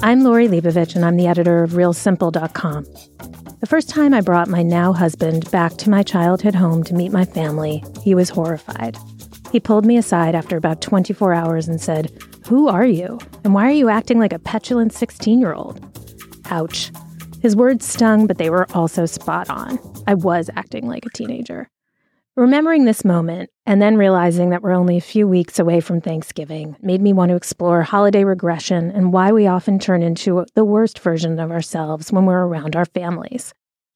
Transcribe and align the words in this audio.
I'm 0.00 0.22
Lori 0.22 0.48
Leibovich, 0.48 0.94
and 0.94 1.04
I'm 1.04 1.16
the 1.16 1.26
editor 1.26 1.62
of 1.62 1.72
RealSimple.com. 1.72 2.84
The 3.60 3.66
first 3.66 3.88
time 3.90 4.14
I 4.14 4.20
brought 4.20 4.48
my 4.48 4.62
now 4.62 4.92
husband 4.92 5.50
back 5.50 5.72
to 5.78 5.90
my 5.90 6.02
childhood 6.02 6.54
home 6.54 6.84
to 6.84 6.94
meet 6.94 7.10
my 7.10 7.24
family, 7.24 7.82
he 8.02 8.14
was 8.14 8.30
horrified. 8.30 8.96
He 9.50 9.60
pulled 9.60 9.84
me 9.84 9.96
aside 9.96 10.34
after 10.34 10.56
about 10.56 10.80
24 10.80 11.34
hours 11.34 11.68
and 11.68 11.80
said, 11.80 12.12
Who 12.46 12.68
are 12.68 12.86
you? 12.86 13.18
And 13.44 13.52
why 13.52 13.66
are 13.66 13.72
you 13.72 13.88
acting 13.88 14.18
like 14.18 14.32
a 14.32 14.38
petulant 14.38 14.92
16 14.92 15.40
year 15.40 15.54
old? 15.54 15.84
Ouch. 16.50 16.92
His 17.42 17.56
words 17.56 17.84
stung, 17.84 18.26
but 18.26 18.38
they 18.38 18.50
were 18.50 18.66
also 18.74 19.04
spot 19.04 19.50
on. 19.50 19.78
I 20.06 20.14
was 20.14 20.48
acting 20.56 20.86
like 20.86 21.04
a 21.04 21.10
teenager. 21.10 21.68
Remembering 22.36 22.84
this 22.84 23.04
moment 23.04 23.50
and 23.68 23.82
then 23.82 23.98
realizing 23.98 24.48
that 24.48 24.62
we're 24.62 24.72
only 24.72 24.96
a 24.96 25.02
few 25.02 25.28
weeks 25.28 25.58
away 25.58 25.78
from 25.78 26.00
Thanksgiving 26.00 26.74
made 26.80 27.02
me 27.02 27.12
want 27.12 27.28
to 27.28 27.36
explore 27.36 27.82
holiday 27.82 28.24
regression 28.24 28.90
and 28.90 29.12
why 29.12 29.30
we 29.30 29.46
often 29.46 29.78
turn 29.78 30.02
into 30.02 30.46
the 30.54 30.64
worst 30.64 30.98
version 31.00 31.38
of 31.38 31.50
ourselves 31.50 32.10
when 32.10 32.24
we're 32.24 32.46
around 32.46 32.74
our 32.74 32.86
families. 32.86 33.52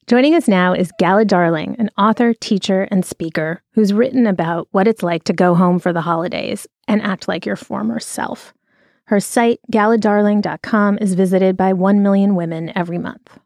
Joining 0.06 0.34
us 0.34 0.46
now 0.46 0.74
is 0.74 0.92
Gala 0.98 1.24
Darling, 1.24 1.74
an 1.78 1.88
author, 1.96 2.34
teacher, 2.34 2.86
and 2.90 3.02
speaker 3.02 3.62
who's 3.72 3.94
written 3.94 4.26
about 4.26 4.68
what 4.72 4.86
it's 4.86 5.02
like 5.02 5.24
to 5.24 5.32
go 5.32 5.54
home 5.54 5.78
for 5.78 5.94
the 5.94 6.02
holidays 6.02 6.66
and 6.86 7.00
act 7.00 7.26
like 7.26 7.46
your 7.46 7.56
former 7.56 7.98
self. 7.98 8.52
Her 9.04 9.20
site, 9.20 9.60
galadarling.com, 9.72 10.98
is 11.00 11.14
visited 11.14 11.56
by 11.56 11.72
1 11.72 12.02
million 12.02 12.34
women 12.34 12.72
every 12.76 12.98
month. 12.98 13.38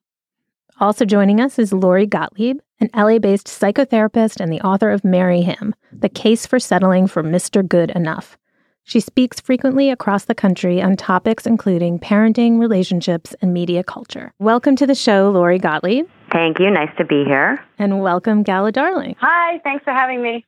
Also 0.79 1.07
joining 1.07 1.41
us 1.41 1.59
is 1.59 1.73
Lori 1.73 2.07
Gottlieb, 2.07 2.59
an 2.81 2.91
LA 2.95 3.19
based 3.19 3.47
psychotherapist 3.47 4.41
and 4.41 4.53
the 4.53 4.61
author 4.61 4.91
of 4.91 5.05
Marry 5.05 5.41
Him 5.41 5.75
The 5.91 6.11
Case 6.11 6.45
for 6.45 6.59
Settling 6.59 7.07
for 7.07 7.23
Mr. 7.23 7.67
Good 7.67 7.91
Enough. 7.93 8.37
She 8.85 9.01
speaks 9.01 9.41
frequently 9.41 9.89
across 9.89 10.27
the 10.27 10.35
country 10.35 10.83
on 10.83 10.97
topics 10.97 11.47
including 11.47 11.99
parenting, 11.99 12.61
relationships, 12.61 13.35
and 13.41 13.55
media 13.55 13.83
culture. 13.83 14.35
Welcome 14.39 14.77
to 14.77 14.87
the 14.87 14.95
show, 14.95 15.31
Lori 15.31 15.59
Gottlieb. 15.59 16.09
Thank 16.31 16.59
you. 16.59 16.71
Nice 16.71 16.95
to 16.99 17.07
be 17.07 17.25
here. 17.25 17.59
And 17.79 18.03
welcome, 18.03 18.43
Gala 18.43 18.71
Darling. 18.71 19.17
Hi, 19.21 19.59
thanks 19.65 19.83
for 19.83 19.95
having 19.95 20.23
me. 20.23 20.45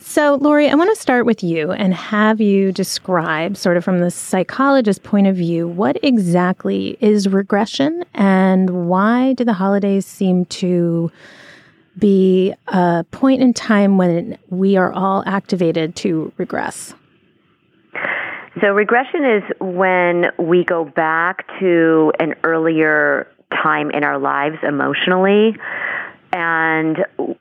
So, 0.00 0.36
Lori, 0.36 0.68
I 0.70 0.74
want 0.76 0.94
to 0.94 1.00
start 1.00 1.26
with 1.26 1.42
you 1.42 1.72
and 1.72 1.92
have 1.92 2.40
you 2.40 2.70
describe, 2.70 3.56
sort 3.56 3.76
of 3.76 3.84
from 3.84 3.98
the 3.98 4.12
psychologist's 4.12 5.00
point 5.04 5.26
of 5.26 5.34
view, 5.34 5.66
what 5.66 5.98
exactly 6.04 6.96
is 7.00 7.28
regression 7.28 8.04
and 8.14 8.88
why 8.88 9.32
do 9.32 9.44
the 9.44 9.52
holidays 9.52 10.06
seem 10.06 10.44
to 10.46 11.10
be 11.98 12.54
a 12.68 13.04
point 13.10 13.42
in 13.42 13.52
time 13.52 13.98
when 13.98 14.38
we 14.50 14.76
are 14.76 14.92
all 14.92 15.24
activated 15.26 15.96
to 15.96 16.32
regress? 16.36 16.94
So, 18.60 18.68
regression 18.68 19.24
is 19.24 19.42
when 19.60 20.26
we 20.38 20.64
go 20.64 20.84
back 20.84 21.44
to 21.58 22.12
an 22.20 22.34
earlier 22.44 23.26
time 23.50 23.90
in 23.90 24.04
our 24.04 24.18
lives 24.18 24.56
emotionally 24.62 25.56
and 26.32 26.98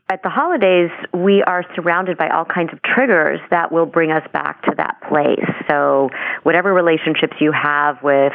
at 0.09 0.23
the 0.23 0.29
holidays, 0.29 0.89
we 1.13 1.43
are 1.43 1.65
surrounded 1.75 2.17
by 2.17 2.29
all 2.29 2.45
kinds 2.45 2.71
of 2.71 2.81
triggers 2.81 3.39
that 3.49 3.71
will 3.71 3.85
bring 3.85 4.11
us 4.11 4.25
back 4.31 4.61
to 4.63 4.73
that 4.77 5.01
place. 5.09 5.45
So, 5.67 6.09
whatever 6.43 6.73
relationships 6.73 7.35
you 7.39 7.51
have 7.51 8.01
with 8.01 8.33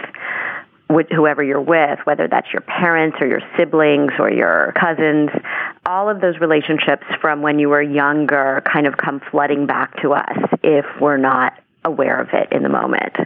with 0.90 1.06
whoever 1.08 1.42
you're 1.42 1.60
with, 1.60 2.00
whether 2.04 2.28
that's 2.28 2.52
your 2.52 2.60
parents 2.60 3.16
or 3.20 3.26
your 3.26 3.40
siblings 3.56 4.12
or 4.18 4.30
your 4.30 4.74
cousins, 4.78 5.30
all 5.86 6.10
of 6.10 6.20
those 6.20 6.38
relationships 6.38 7.04
from 7.18 7.40
when 7.40 7.58
you 7.58 7.70
were 7.70 7.80
younger 7.80 8.62
kind 8.70 8.86
of 8.86 8.98
come 8.98 9.20
flooding 9.30 9.64
back 9.64 10.00
to 10.02 10.12
us 10.12 10.36
if 10.62 10.84
we're 11.00 11.16
not 11.16 11.58
aware 11.84 12.20
of 12.20 12.28
it 12.34 12.52
in 12.52 12.62
the 12.62 12.68
moment. 12.68 13.16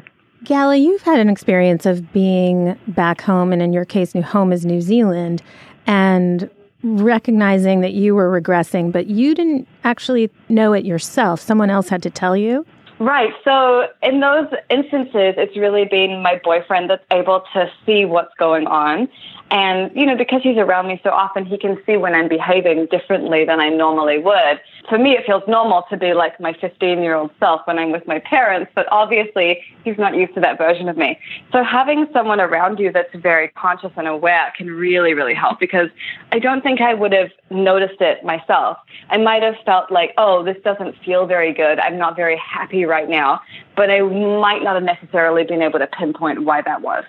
Gala, 0.45 0.77
you've 0.77 1.03
had 1.03 1.19
an 1.19 1.29
experience 1.29 1.87
of 1.87 2.13
being 2.13 2.79
back 2.87 3.21
home, 3.21 3.53
and 3.53 3.61
in 3.61 3.73
your 3.73 3.85
case, 3.85 4.15
new 4.15 4.23
home 4.23 4.53
is 4.53 4.65
New 4.65 4.81
Zealand, 4.81 5.43
and 5.89 6.49
recognizing 6.83 7.81
that 7.81 7.93
you 7.93 8.15
were 8.15 8.41
regressing, 8.41 8.93
but 8.93 9.07
you 9.07 9.35
didn't 9.35 9.67
actually 9.85 10.31
know 10.49 10.73
it 10.73 10.85
yourself. 10.85 11.41
Someone 11.41 11.71
else 11.71 11.89
had 11.89 12.03
to 12.03 12.11
tell 12.11 12.37
you. 12.37 12.67
Right. 12.99 13.33
So 13.45 13.89
in 14.03 14.21
those 14.21 14.47
instances, 14.71 15.35
it's 15.37 15.57
really 15.57 15.85
been 15.85 16.23
my 16.23 16.41
boyfriend 16.43 16.89
that's 16.89 17.05
able 17.11 17.43
to 17.53 17.71
see 17.85 18.07
what's 18.07 18.35
going 18.39 18.67
on. 18.67 19.09
And, 19.51 19.93
you 19.95 20.07
know, 20.07 20.17
because 20.17 20.43
he's 20.43 20.57
around 20.57 20.89
me 20.89 21.01
so 21.05 21.11
often, 21.11 21.45
he 21.45 21.57
can 21.57 21.81
see 21.87 21.97
when 21.97 22.15
I'm 22.15 22.29
behaving 22.29 22.87
differently 22.87 23.45
than 23.45 23.61
I 23.61 23.69
normally 23.69 24.19
would. 24.19 24.61
For 24.89 24.99
me, 24.99 25.13
it 25.13 25.25
feels 25.25 25.43
normal 25.47 25.85
to 25.91 25.97
be 25.97 26.15
like 26.15 26.41
my 26.41 26.53
15 26.55 27.03
year 27.03 27.15
old 27.15 27.31
self 27.39 27.61
when 27.67 27.79
I'm 27.79 27.93
with 27.93 28.07
my 28.07 28.19
parents, 28.19 28.73
but 28.75 28.87
obviously 28.91 29.63
he's 29.85 29.99
not 29.99 30.17
used 30.17 30.35
to 30.35 30.41
that 30.41 30.59
version 30.59 30.89
of 30.89 30.97
me. 30.97 31.19
So 31.53 31.63
having 31.63 32.07
someone 32.13 32.41
around 32.41 32.79
you 32.79 32.91
that's 32.91 33.15
very 33.15 33.49
conscious 33.49 33.93
and 33.97 34.09
aware 34.09 34.53
can 34.57 34.69
really, 34.69 35.15
really 35.15 35.35
help 35.35 35.61
because 35.61 35.91
I 36.33 36.39
don't 36.39 36.63
think 36.63 36.81
I 36.81 36.95
would 36.95 37.13
have 37.13 37.31
noticed 37.51 38.01
it 38.01 38.25
myself. 38.25 38.79
I 39.11 39.19
might 39.19 39.43
have 39.43 39.57
felt 39.65 39.93
like, 39.93 40.13
oh, 40.19 40.43
this 40.43 40.57
doesn't 40.65 40.97
feel 41.05 41.27
very 41.27 41.53
good. 41.53 41.79
I'm 41.79 41.99
not 41.99 42.17
very 42.17 42.37
happy 42.39 42.85
right 42.87 43.09
now. 43.09 43.41
But 43.77 43.91
I 43.91 44.01
might 44.01 44.63
not 44.63 44.75
have 44.75 44.85
necessarily 44.85 45.45
been 45.45 45.63
able 45.63 45.79
to 45.79 45.87
pinpoint 45.87 46.45
why 46.45 46.63
that 46.63 46.83
was. 46.83 47.05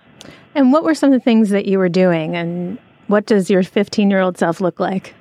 And 0.55 0.73
what 0.73 0.83
were 0.83 0.95
some 0.95 1.13
of 1.13 1.19
the 1.19 1.23
things 1.23 1.49
that 1.49 1.65
you 1.65 1.77
were 1.77 1.89
doing? 1.89 2.35
And 2.35 2.77
what 3.07 3.25
does 3.25 3.49
your 3.49 3.63
15 3.63 4.09
year 4.09 4.19
old 4.19 4.38
self 4.38 4.59
look 4.59 4.79
like? 4.79 5.13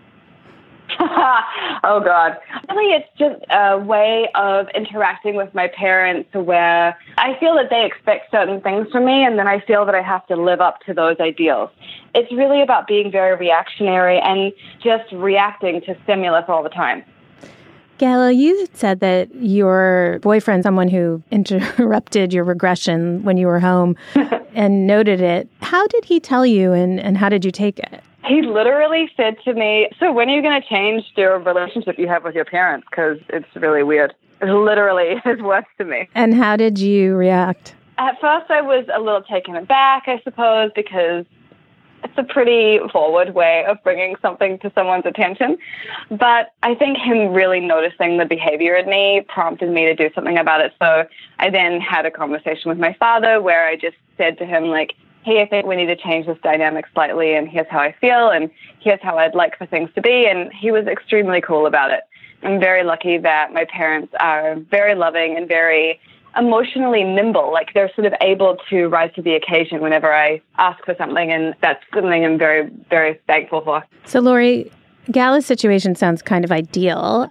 oh 1.00 2.00
God. 2.04 2.36
Really, 2.70 2.94
it's 2.94 3.08
just 3.18 3.44
a 3.50 3.78
way 3.78 4.28
of 4.34 4.68
interacting 4.74 5.34
with 5.34 5.54
my 5.54 5.68
parents 5.68 6.30
where 6.32 6.96
I 7.18 7.38
feel 7.38 7.54
that 7.56 7.70
they 7.70 7.84
expect 7.84 8.30
certain 8.30 8.60
things 8.60 8.88
from 8.90 9.04
me 9.04 9.24
and 9.24 9.38
then 9.38 9.48
I 9.48 9.60
feel 9.60 9.84
that 9.84 9.94
I 9.94 10.02
have 10.02 10.26
to 10.28 10.36
live 10.36 10.60
up 10.60 10.80
to 10.86 10.94
those 10.94 11.16
ideals. 11.20 11.70
It's 12.14 12.32
really 12.32 12.62
about 12.62 12.86
being 12.86 13.10
very 13.10 13.36
reactionary 13.36 14.18
and 14.20 14.52
just 14.82 15.10
reacting 15.12 15.80
to 15.82 15.96
stimulus 16.04 16.44
all 16.48 16.62
the 16.62 16.70
time. 16.70 17.04
Gala, 17.98 18.32
you 18.32 18.66
said 18.74 19.00
that 19.00 19.34
your 19.34 20.18
boyfriend, 20.22 20.62
someone 20.62 20.88
who 20.88 21.22
interrupted 21.30 22.32
your 22.32 22.44
regression 22.44 23.22
when 23.24 23.36
you 23.36 23.46
were 23.46 23.60
home 23.60 23.96
and 24.54 24.86
noted 24.86 25.20
it, 25.20 25.48
how 25.62 25.86
did 25.88 26.04
he 26.04 26.20
tell 26.20 26.44
you 26.44 26.72
and, 26.72 27.00
and 27.00 27.16
how 27.16 27.28
did 27.28 27.44
you 27.44 27.50
take 27.50 27.78
it? 27.78 28.02
He 28.26 28.42
literally 28.42 29.08
said 29.16 29.36
to 29.44 29.54
me, 29.54 29.88
So 30.00 30.12
when 30.12 30.28
are 30.28 30.34
you 30.34 30.42
going 30.42 30.60
to 30.60 30.68
change 30.68 31.04
your 31.16 31.38
relationship 31.38 31.96
you 31.98 32.08
have 32.08 32.24
with 32.24 32.34
your 32.34 32.44
parents? 32.44 32.86
Because 32.90 33.18
it's 33.28 33.46
really 33.54 33.84
weird. 33.84 34.14
It's 34.40 34.50
literally 34.50 35.20
his 35.24 35.40
words 35.40 35.66
to 35.78 35.84
me. 35.84 36.08
And 36.14 36.34
how 36.34 36.56
did 36.56 36.78
you 36.78 37.14
react? 37.14 37.74
At 37.98 38.20
first, 38.20 38.50
I 38.50 38.60
was 38.60 38.84
a 38.94 38.98
little 38.98 39.22
taken 39.22 39.56
aback, 39.56 40.02
I 40.06 40.20
suppose, 40.22 40.70
because 40.74 41.24
it's 42.06 42.18
a 42.18 42.32
pretty 42.32 42.78
forward 42.92 43.34
way 43.34 43.64
of 43.66 43.82
bringing 43.82 44.14
something 44.22 44.58
to 44.60 44.70
someone's 44.74 45.06
attention. 45.06 45.58
But 46.08 46.52
I 46.62 46.74
think 46.74 46.98
him 46.98 47.32
really 47.32 47.60
noticing 47.60 48.18
the 48.18 48.24
behavior 48.24 48.76
in 48.76 48.88
me 48.88 49.24
prompted 49.28 49.70
me 49.70 49.86
to 49.86 49.94
do 49.94 50.08
something 50.14 50.38
about 50.38 50.60
it. 50.60 50.72
So 50.78 51.06
I 51.38 51.50
then 51.50 51.80
had 51.80 52.06
a 52.06 52.10
conversation 52.10 52.68
with 52.68 52.78
my 52.78 52.94
father 52.94 53.42
where 53.42 53.66
I 53.66 53.76
just 53.76 53.96
said 54.16 54.38
to 54.38 54.46
him, 54.46 54.66
like, 54.66 54.94
hey, 55.24 55.42
I 55.42 55.46
think 55.46 55.66
we 55.66 55.74
need 55.74 55.86
to 55.86 55.96
change 55.96 56.26
this 56.26 56.38
dynamic 56.44 56.84
slightly, 56.94 57.34
and 57.34 57.48
here's 57.48 57.66
how 57.68 57.80
I 57.80 57.92
feel, 58.00 58.30
and 58.30 58.48
here's 58.78 59.00
how 59.02 59.18
I'd 59.18 59.34
like 59.34 59.58
for 59.58 59.66
things 59.66 59.90
to 59.96 60.00
be. 60.00 60.26
And 60.26 60.52
he 60.52 60.70
was 60.70 60.86
extremely 60.86 61.40
cool 61.40 61.66
about 61.66 61.90
it. 61.90 62.02
I'm 62.44 62.60
very 62.60 62.84
lucky 62.84 63.18
that 63.18 63.52
my 63.52 63.64
parents 63.64 64.14
are 64.20 64.54
very 64.54 64.94
loving 64.94 65.36
and 65.36 65.48
very 65.48 65.98
emotionally 66.36 67.02
nimble. 67.02 67.52
Like 67.52 67.72
they're 67.74 67.90
sort 67.94 68.06
of 68.06 68.14
able 68.20 68.58
to 68.70 68.86
rise 68.86 69.12
to 69.14 69.22
the 69.22 69.34
occasion 69.34 69.80
whenever 69.80 70.12
I 70.12 70.40
ask 70.58 70.84
for 70.84 70.94
something, 70.96 71.30
and 71.30 71.54
that's 71.60 71.82
something 71.94 72.24
I'm 72.24 72.38
very, 72.38 72.70
very 72.90 73.20
thankful 73.26 73.62
for. 73.62 73.84
So, 74.04 74.20
Lori, 74.20 74.70
Gala's 75.10 75.46
situation 75.46 75.94
sounds 75.94 76.22
kind 76.22 76.44
of 76.44 76.52
ideal. 76.52 77.30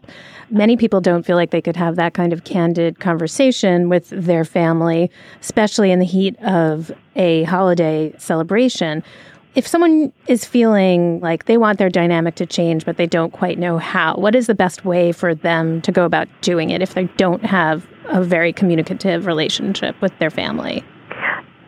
Many 0.50 0.78
people 0.78 1.02
don't 1.02 1.26
feel 1.26 1.36
like 1.36 1.52
they 1.52 1.62
could 1.62 1.76
have 1.76 1.96
that 1.96 2.14
kind 2.14 2.32
of 2.32 2.44
candid 2.44 3.00
conversation 3.00 3.90
with 3.90 4.10
their 4.10 4.46
family, 4.46 5.12
especially 5.42 5.92
in 5.92 6.00
the 6.00 6.06
heat 6.06 6.38
of 6.40 6.92
a 7.16 7.44
holiday 7.44 8.14
celebration. 8.18 9.04
If 9.56 9.66
someone 9.66 10.12
is 10.28 10.46
feeling 10.46 11.20
like 11.22 11.46
they 11.46 11.58
want 11.58 11.80
their 11.80 11.90
dynamic 11.90 12.36
to 12.36 12.46
change, 12.46 12.86
but 12.86 12.98
they 12.98 13.08
don't 13.08 13.32
quite 13.32 13.58
know 13.58 13.78
how, 13.78 14.16
what 14.16 14.36
is 14.36 14.48
the 14.48 14.54
best 14.54 14.86
way 14.86 15.12
for 15.12 15.34
them 15.34 15.82
to 15.82 15.92
go 15.92 16.06
about 16.06 16.28
doing 16.42 16.70
it 16.70 16.82
if 16.82 16.94
they 16.94 17.06
don't 17.18 17.44
have 17.44 17.88
a 18.10 18.24
very 18.24 18.54
communicative 18.54 19.26
relationship 19.26 20.00
with 20.02 20.18
their 20.20 20.30
family? 20.30 20.84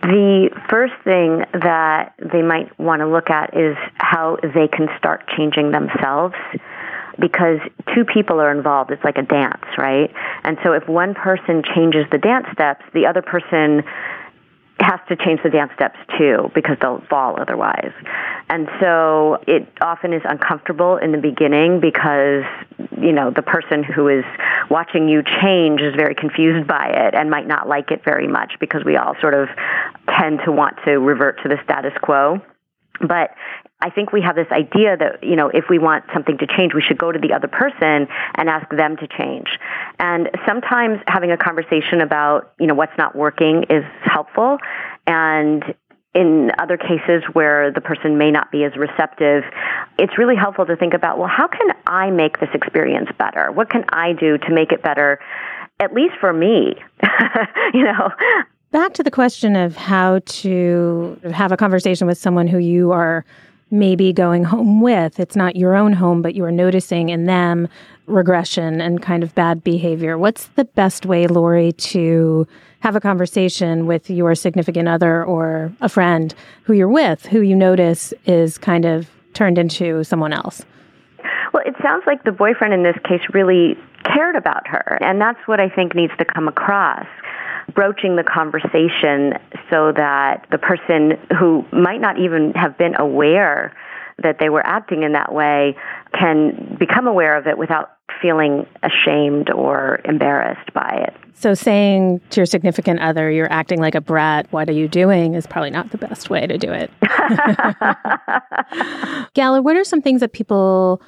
The 0.01 0.49
first 0.69 0.93
thing 1.03 1.43
that 1.53 2.13
they 2.31 2.41
might 2.41 2.77
want 2.79 3.01
to 3.01 3.07
look 3.07 3.29
at 3.29 3.57
is 3.57 3.75
how 3.95 4.37
they 4.41 4.67
can 4.67 4.87
start 4.97 5.27
changing 5.35 5.71
themselves 5.71 6.35
because 7.19 7.59
two 7.93 8.05
people 8.05 8.39
are 8.39 8.51
involved. 8.51 8.91
It's 8.91 9.03
like 9.03 9.17
a 9.17 9.23
dance, 9.23 9.65
right? 9.77 10.09
And 10.43 10.57
so 10.63 10.73
if 10.73 10.87
one 10.87 11.13
person 11.13 11.63
changes 11.75 12.05
the 12.11 12.19
dance 12.19 12.45
steps, 12.53 12.85
the 12.93 13.05
other 13.05 13.21
person 13.21 13.83
has 14.79 14.99
to 15.09 15.15
change 15.15 15.41
the 15.43 15.49
dance 15.49 15.71
steps 15.73 15.97
too 16.17 16.51
because 16.53 16.77
they'll 16.81 17.01
fall 17.09 17.39
otherwise. 17.39 17.91
And 18.49 18.69
so 18.79 19.41
it 19.47 19.67
often 19.81 20.13
is 20.13 20.21
uncomfortable 20.25 20.97
in 20.97 21.11
the 21.11 21.17
beginning 21.17 21.79
because, 21.79 22.43
you 22.99 23.11
know, 23.11 23.31
the 23.31 23.41
person 23.41 23.83
who 23.83 24.07
is 24.07 24.23
watching 24.69 25.09
you 25.09 25.23
change 25.41 25.81
is 25.81 25.95
very 25.95 26.15
confused 26.15 26.67
by 26.67 26.87
it 26.87 27.15
and 27.15 27.29
might 27.29 27.47
not 27.47 27.67
like 27.67 27.91
it 27.91 28.03
very 28.03 28.27
much 28.27 28.53
because 28.59 28.83
we 28.85 28.95
all 28.97 29.15
sort 29.19 29.33
of 29.33 29.49
tend 30.17 30.39
to 30.45 30.51
want 30.51 30.75
to 30.85 30.99
revert 30.99 31.41
to 31.43 31.49
the 31.49 31.57
status 31.63 31.93
quo. 32.01 32.39
But 32.99 33.31
I 33.79 33.91
think 33.91 34.11
we 34.11 34.21
have 34.21 34.35
this 34.35 34.47
idea 34.51 34.97
that, 34.97 35.23
you 35.23 35.35
know, 35.35 35.49
if 35.49 35.65
we 35.69 35.77
want 35.77 36.03
something 36.11 36.37
to 36.39 36.47
change, 36.47 36.73
we 36.73 36.81
should 36.81 36.97
go 36.97 37.11
to 37.11 37.19
the 37.19 37.33
other 37.33 37.47
person 37.47 38.07
and 38.35 38.49
ask 38.49 38.67
them 38.69 38.97
to 38.97 39.07
change. 39.07 39.47
And 39.99 40.29
sometimes 40.47 40.99
having 41.07 41.31
a 41.31 41.37
conversation 41.37 42.01
about, 42.01 42.53
you 42.59 42.65
know, 42.65 42.73
what's 42.73 42.97
not 42.97 43.15
working 43.15 43.65
is 43.69 43.83
helpful. 44.03 44.57
And 45.05 45.63
in 46.15 46.51
other 46.57 46.77
cases 46.77 47.23
where 47.33 47.71
the 47.71 47.81
person 47.81 48.17
may 48.17 48.31
not 48.31 48.51
be 48.51 48.63
as 48.63 48.75
receptive, 48.75 49.43
it's 49.99 50.17
really 50.17 50.35
helpful 50.35 50.65
to 50.65 50.75
think 50.75 50.95
about, 50.95 51.19
well, 51.19 51.29
how 51.29 51.47
can 51.47 51.69
I 51.85 52.09
make 52.09 52.39
this 52.39 52.49
experience 52.55 53.09
better? 53.19 53.51
What 53.51 53.69
can 53.69 53.85
I 53.89 54.13
do 54.13 54.39
to 54.39 54.53
make 54.53 54.71
it 54.71 54.81
better, 54.81 55.19
at 55.79 55.93
least 55.93 56.15
for 56.19 56.33
me? 56.33 56.73
you 57.75 57.83
know, 57.83 58.09
Back 58.71 58.93
to 58.95 59.03
the 59.03 59.11
question 59.11 59.55
of 59.55 59.77
how 59.77 60.19
to 60.25 61.17
have 61.33 61.53
a 61.53 61.57
conversation 61.57 62.05
with 62.05 62.17
someone 62.17 62.47
who 62.47 62.57
you 62.57 62.91
are 62.91 63.23
maybe 63.69 64.13
going 64.13 64.43
home 64.43 64.81
with. 64.81 65.19
It's 65.19 65.35
not 65.35 65.55
your 65.55 65.75
own 65.75 65.93
home, 65.93 66.21
but 66.21 66.35
you 66.35 66.43
are 66.45 66.51
noticing 66.51 67.09
in 67.09 67.25
them 67.25 67.67
regression 68.05 68.79
and 68.79 69.01
kind 69.01 69.23
of 69.23 69.35
bad 69.35 69.63
behavior. 69.63 70.17
What's 70.17 70.47
the 70.55 70.65
best 70.65 71.05
way, 71.05 71.27
Lori, 71.27 71.73
to 71.73 72.47
have 72.79 72.95
a 72.95 73.01
conversation 73.01 73.85
with 73.85 74.09
your 74.09 74.35
significant 74.35 74.87
other 74.87 75.23
or 75.23 75.73
a 75.81 75.89
friend 75.89 76.33
who 76.63 76.73
you're 76.73 76.87
with, 76.87 77.25
who 77.25 77.41
you 77.41 77.55
notice 77.55 78.13
is 78.25 78.57
kind 78.57 78.85
of 78.85 79.09
turned 79.33 79.57
into 79.57 80.03
someone 80.03 80.31
else? 80.31 80.63
Well, 81.53 81.63
it 81.65 81.75
sounds 81.81 82.03
like 82.07 82.23
the 82.23 82.31
boyfriend 82.31 82.73
in 82.73 82.83
this 82.83 82.97
case 83.03 83.21
really 83.33 83.75
cared 84.03 84.35
about 84.35 84.67
her, 84.67 84.97
and 85.01 85.19
that's 85.19 85.39
what 85.47 85.59
I 85.59 85.69
think 85.69 85.95
needs 85.95 86.13
to 86.17 86.25
come 86.25 86.47
across 86.47 87.05
broaching 87.73 88.15
the 88.15 88.23
conversation 88.23 89.33
so 89.69 89.91
that 89.91 90.47
the 90.51 90.57
person 90.57 91.17
who 91.37 91.65
might 91.71 92.01
not 92.01 92.19
even 92.19 92.53
have 92.53 92.77
been 92.77 92.99
aware 92.99 93.75
that 94.23 94.37
they 94.39 94.49
were 94.49 94.65
acting 94.65 95.03
in 95.03 95.13
that 95.13 95.33
way 95.33 95.75
can 96.13 96.75
become 96.79 97.07
aware 97.07 97.37
of 97.37 97.45
it 97.45 97.57
without 97.57 97.91
feeling 98.21 98.65
ashamed 98.81 99.51
or 99.51 99.99
embarrassed 100.05 100.73
by 100.73 101.05
it. 101.07 101.13
So, 101.33 101.53
saying 101.53 102.21
to 102.31 102.39
your 102.39 102.47
significant 102.47 102.99
other, 102.99 103.29
you're 103.29 103.51
acting 103.51 103.79
like 103.79 103.93
a 103.93 104.01
brat, 104.01 104.51
what 104.51 104.67
are 104.69 104.73
you 104.73 104.87
doing, 104.87 105.35
is 105.35 105.45
probably 105.45 105.69
not 105.69 105.91
the 105.91 105.99
best 105.99 106.31
way 106.31 106.47
to 106.47 106.57
do 106.57 106.71
it. 106.71 106.89
Gala, 109.35 109.61
what 109.61 109.75
are 109.75 109.83
some 109.83 110.01
things 110.01 110.21
that 110.21 110.33
people 110.33 110.99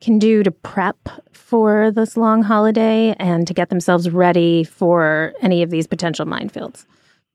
can 0.00 0.18
do 0.18 0.42
to 0.42 0.50
prep 0.50 0.96
for 1.32 1.90
this 1.90 2.16
long 2.16 2.42
holiday 2.42 3.14
and 3.18 3.46
to 3.46 3.54
get 3.54 3.68
themselves 3.68 4.10
ready 4.10 4.64
for 4.64 5.32
any 5.40 5.62
of 5.62 5.70
these 5.70 5.86
potential 5.86 6.26
minefields? 6.26 6.86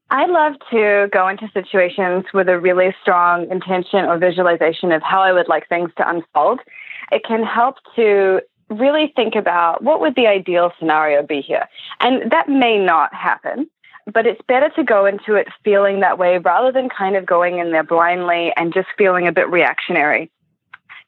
I 0.10 0.27
love 0.27 0.54
to 0.71 1.07
go 1.12 1.27
into 1.27 1.50
situations 1.54 2.25
with 2.33 2.48
a 2.48 2.60
really 2.60 2.95
strong 3.01 3.50
intention 3.50 4.06
or 4.06 4.18
visualization 4.18 4.92
of 4.92 5.01
how 5.01 5.21
I 5.21 5.31
would 5.31 5.48
like 5.48 5.68
things 5.68 5.89
to 5.98 6.07
unfold. 6.07 6.60
It 7.12 7.24
can 7.27 7.44
help 7.44 7.77
to 7.95 8.42
really 8.69 9.12
think 9.15 9.36
about 9.36 9.83
what 9.83 10.00
would 10.01 10.15
the 10.15 10.27
ideal 10.27 10.71
scenario 10.80 11.24
be 11.24 11.42
here. 11.42 11.68
And 12.00 12.31
that 12.31 12.48
may 12.48 12.77
not 12.77 13.13
happen, 13.13 13.68
but 14.12 14.25
it's 14.25 14.42
better 14.48 14.69
to 14.75 14.83
go 14.83 15.06
into 15.06 15.36
it 15.36 15.48
feeling 15.63 16.01
that 16.01 16.18
way 16.18 16.38
rather 16.38 16.71
than 16.71 16.89
kind 16.89 17.15
of 17.15 17.25
going 17.25 17.60
in 17.60 17.71
there 17.71 17.83
blindly 17.83 18.51
and 18.56 18.74
just 18.74 18.88
feeling 18.98 19.27
a 19.27 19.31
bit 19.31 19.50
reactionary. 19.50 20.30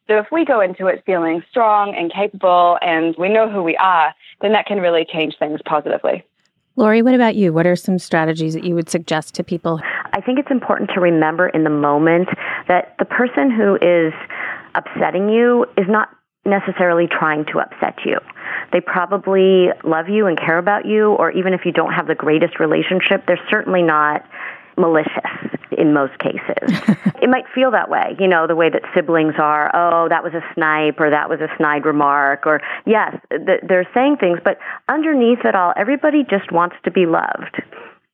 So 0.07 0.19
if 0.19 0.27
we 0.31 0.45
go 0.45 0.61
into 0.61 0.87
it 0.87 1.03
feeling 1.05 1.41
strong 1.49 1.95
and 1.95 2.13
capable 2.13 2.77
and 2.81 3.15
we 3.17 3.29
know 3.29 3.49
who 3.49 3.63
we 3.63 3.75
are, 3.77 4.13
then 4.41 4.51
that 4.51 4.67
can 4.67 4.79
really 4.79 5.05
change 5.11 5.35
things 5.39 5.59
positively. 5.65 6.23
Lori, 6.75 7.01
what 7.01 7.15
about 7.15 7.35
you? 7.35 7.53
What 7.53 7.65
are 7.65 7.75
some 7.75 7.97
strategies 7.97 8.53
that 8.53 8.63
you 8.63 8.75
would 8.75 8.89
suggest 8.89 9.33
to 9.35 9.43
people? 9.43 9.79
I 10.13 10.21
think 10.21 10.39
it's 10.39 10.51
important 10.51 10.91
to 10.93 10.99
remember 10.99 11.47
in 11.49 11.63
the 11.63 11.69
moment 11.69 12.27
that 12.67 12.95
the 12.99 13.05
person 13.05 13.49
who 13.49 13.75
is 13.81 14.13
upsetting 14.75 15.29
you 15.29 15.65
is 15.77 15.85
not 15.87 16.09
necessarily 16.45 17.07
trying 17.07 17.45
to 17.45 17.59
upset 17.59 17.95
you. 18.05 18.19
They 18.71 18.81
probably 18.81 19.69
love 19.83 20.09
you 20.09 20.27
and 20.27 20.37
care 20.37 20.57
about 20.57 20.85
you, 20.85 21.13
or 21.13 21.31
even 21.31 21.53
if 21.53 21.61
you 21.65 21.71
don't 21.71 21.93
have 21.93 22.07
the 22.07 22.15
greatest 22.15 22.59
relationship, 22.59 23.23
they're 23.25 23.39
certainly 23.49 23.81
not 23.81 24.23
malicious 24.77 25.55
in 25.77 25.93
most 25.93 26.17
cases. 26.19 26.79
it 27.21 27.29
might 27.29 27.45
feel 27.53 27.71
that 27.71 27.89
way, 27.89 28.15
you 28.19 28.27
know, 28.27 28.47
the 28.47 28.55
way 28.55 28.69
that 28.69 28.81
siblings 28.93 29.35
are, 29.37 29.71
oh, 29.73 30.09
that 30.09 30.23
was 30.23 30.33
a 30.33 30.41
snipe 30.53 30.99
or 30.99 31.09
that 31.09 31.29
was 31.29 31.39
a 31.41 31.47
snide 31.57 31.85
remark 31.85 32.45
or 32.45 32.61
yes, 32.85 33.15
th- 33.29 33.61
they're 33.67 33.87
saying 33.93 34.17
things, 34.17 34.39
but 34.43 34.57
underneath 34.89 35.39
it 35.45 35.55
all, 35.55 35.73
everybody 35.75 36.23
just 36.29 36.51
wants 36.51 36.75
to 36.83 36.91
be 36.91 37.05
loved. 37.05 37.61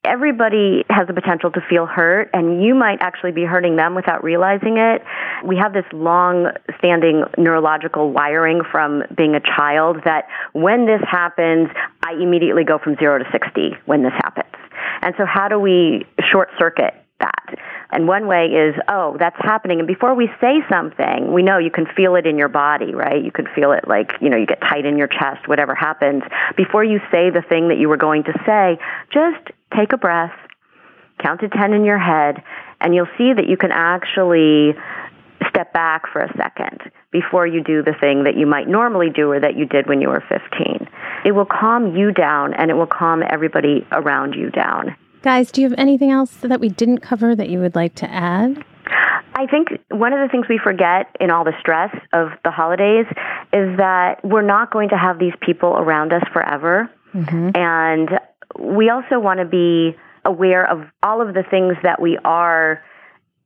Everybody 0.03 0.83
has 0.89 1.05
the 1.05 1.13
potential 1.13 1.51
to 1.51 1.61
feel 1.69 1.85
hurt, 1.85 2.31
and 2.33 2.63
you 2.63 2.73
might 2.73 2.97
actually 3.01 3.33
be 3.33 3.43
hurting 3.43 3.75
them 3.75 3.93
without 3.93 4.23
realizing 4.23 4.77
it. 4.77 5.03
We 5.45 5.57
have 5.57 5.73
this 5.73 5.85
long 5.93 6.47
standing 6.79 7.23
neurological 7.37 8.11
wiring 8.11 8.61
from 8.71 9.03
being 9.15 9.35
a 9.35 9.39
child 9.39 9.97
that 10.05 10.27
when 10.53 10.87
this 10.87 11.01
happens, 11.07 11.69
I 12.03 12.13
immediately 12.13 12.63
go 12.63 12.79
from 12.79 12.95
zero 12.95 13.19
to 13.19 13.25
60 13.31 13.77
when 13.85 14.01
this 14.01 14.13
happens. 14.13 14.49
And 15.03 15.13
so, 15.19 15.25
how 15.25 15.47
do 15.47 15.59
we 15.59 16.07
short 16.31 16.49
circuit 16.57 16.95
that? 17.21 17.57
And 17.91 18.07
one 18.07 18.27
way 18.27 18.47
is, 18.47 18.75
oh, 18.87 19.15
that's 19.19 19.37
happening. 19.39 19.79
And 19.79 19.87
before 19.87 20.13
we 20.15 20.29
say 20.39 20.61
something, 20.69 21.33
we 21.33 21.43
know 21.43 21.57
you 21.57 21.71
can 21.71 21.85
feel 21.85 22.15
it 22.15 22.25
in 22.25 22.37
your 22.37 22.49
body, 22.49 22.93
right? 22.93 23.23
You 23.23 23.31
can 23.31 23.47
feel 23.55 23.71
it 23.71 23.87
like, 23.87 24.11
you 24.21 24.29
know, 24.29 24.37
you 24.37 24.45
get 24.45 24.61
tight 24.61 24.85
in 24.85 24.97
your 24.97 25.07
chest, 25.07 25.47
whatever 25.47 25.75
happens. 25.75 26.23
Before 26.55 26.83
you 26.83 26.99
say 27.11 27.29
the 27.29 27.43
thing 27.47 27.69
that 27.69 27.77
you 27.77 27.89
were 27.89 27.97
going 27.97 28.23
to 28.23 28.33
say, 28.45 28.77
just 29.11 29.51
take 29.75 29.93
a 29.93 29.97
breath, 29.97 30.33
count 31.19 31.41
to 31.41 31.49
10 31.49 31.73
in 31.73 31.85
your 31.85 31.99
head, 31.99 32.43
and 32.79 32.95
you'll 32.95 33.11
see 33.17 33.33
that 33.33 33.47
you 33.47 33.57
can 33.57 33.71
actually 33.71 34.73
step 35.49 35.73
back 35.73 36.07
for 36.11 36.21
a 36.21 36.33
second 36.37 36.91
before 37.11 37.45
you 37.45 37.63
do 37.63 37.83
the 37.83 37.93
thing 37.99 38.23
that 38.23 38.37
you 38.37 38.45
might 38.45 38.67
normally 38.67 39.09
do 39.09 39.31
or 39.31 39.39
that 39.39 39.57
you 39.57 39.65
did 39.65 39.87
when 39.87 40.01
you 40.01 40.07
were 40.07 40.23
15. 40.29 40.87
It 41.25 41.31
will 41.33 41.45
calm 41.45 41.95
you 41.95 42.11
down 42.11 42.53
and 42.53 42.71
it 42.71 42.75
will 42.75 42.87
calm 42.87 43.23
everybody 43.27 43.85
around 43.91 44.35
you 44.35 44.49
down. 44.49 44.95
Guys, 45.21 45.51
do 45.51 45.61
you 45.61 45.69
have 45.69 45.77
anything 45.77 46.11
else 46.11 46.35
that 46.37 46.59
we 46.59 46.69
didn't 46.69 46.99
cover 46.99 47.35
that 47.35 47.49
you 47.49 47.59
would 47.59 47.75
like 47.75 47.93
to 47.95 48.11
add? 48.11 48.63
I 49.33 49.45
think 49.47 49.69
one 49.89 50.13
of 50.13 50.19
the 50.19 50.27
things 50.31 50.47
we 50.49 50.57
forget 50.57 51.15
in 51.19 51.31
all 51.31 51.43
the 51.43 51.53
stress 51.59 51.95
of 52.11 52.29
the 52.43 52.51
holidays 52.51 53.05
is 53.53 53.77
that 53.77 54.23
we're 54.23 54.41
not 54.41 54.71
going 54.71 54.89
to 54.89 54.97
have 54.97 55.19
these 55.19 55.33
people 55.41 55.69
around 55.69 56.11
us 56.11 56.23
forever. 56.33 56.89
Mm-hmm. 57.13 57.51
And 57.55 58.09
we 58.59 58.89
also 58.89 59.19
want 59.19 59.39
to 59.39 59.45
be 59.45 59.95
aware 60.25 60.69
of 60.69 60.85
all 61.01 61.21
of 61.21 61.33
the 61.33 61.43
things 61.43 61.75
that 61.83 62.01
we 62.01 62.17
are 62.23 62.83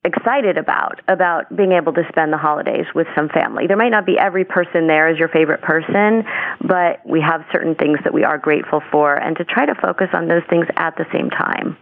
excited 0.06 0.58
about 0.58 1.02
about 1.08 1.54
being 1.56 1.72
able 1.72 1.92
to 1.94 2.04
spend 2.10 2.32
the 2.32 2.38
holidays 2.38 2.86
with 2.94 3.08
some 3.16 3.28
family. 3.28 3.66
There 3.68 3.76
might 3.76 3.90
not 3.90 4.06
be 4.06 4.18
every 4.18 4.46
person 4.46 4.88
there 4.88 5.08
as 5.08 5.18
your 5.18 5.28
favorite 5.28 5.62
person, 5.62 6.24
but 6.62 7.02
we 7.06 7.20
have 7.22 7.44
certain 7.52 7.76
things 7.76 7.98
that 8.04 8.14
we 8.14 8.24
are 8.24 8.38
grateful 8.38 8.82
for 8.92 9.16
and 9.16 9.36
to 9.38 9.44
try 9.44 9.66
to 9.66 9.74
focus 9.76 10.08
on 10.14 10.28
those 10.28 10.44
things 10.50 10.68
at 10.78 10.96
the 10.96 11.06
same 11.12 11.30
time. 11.32 11.76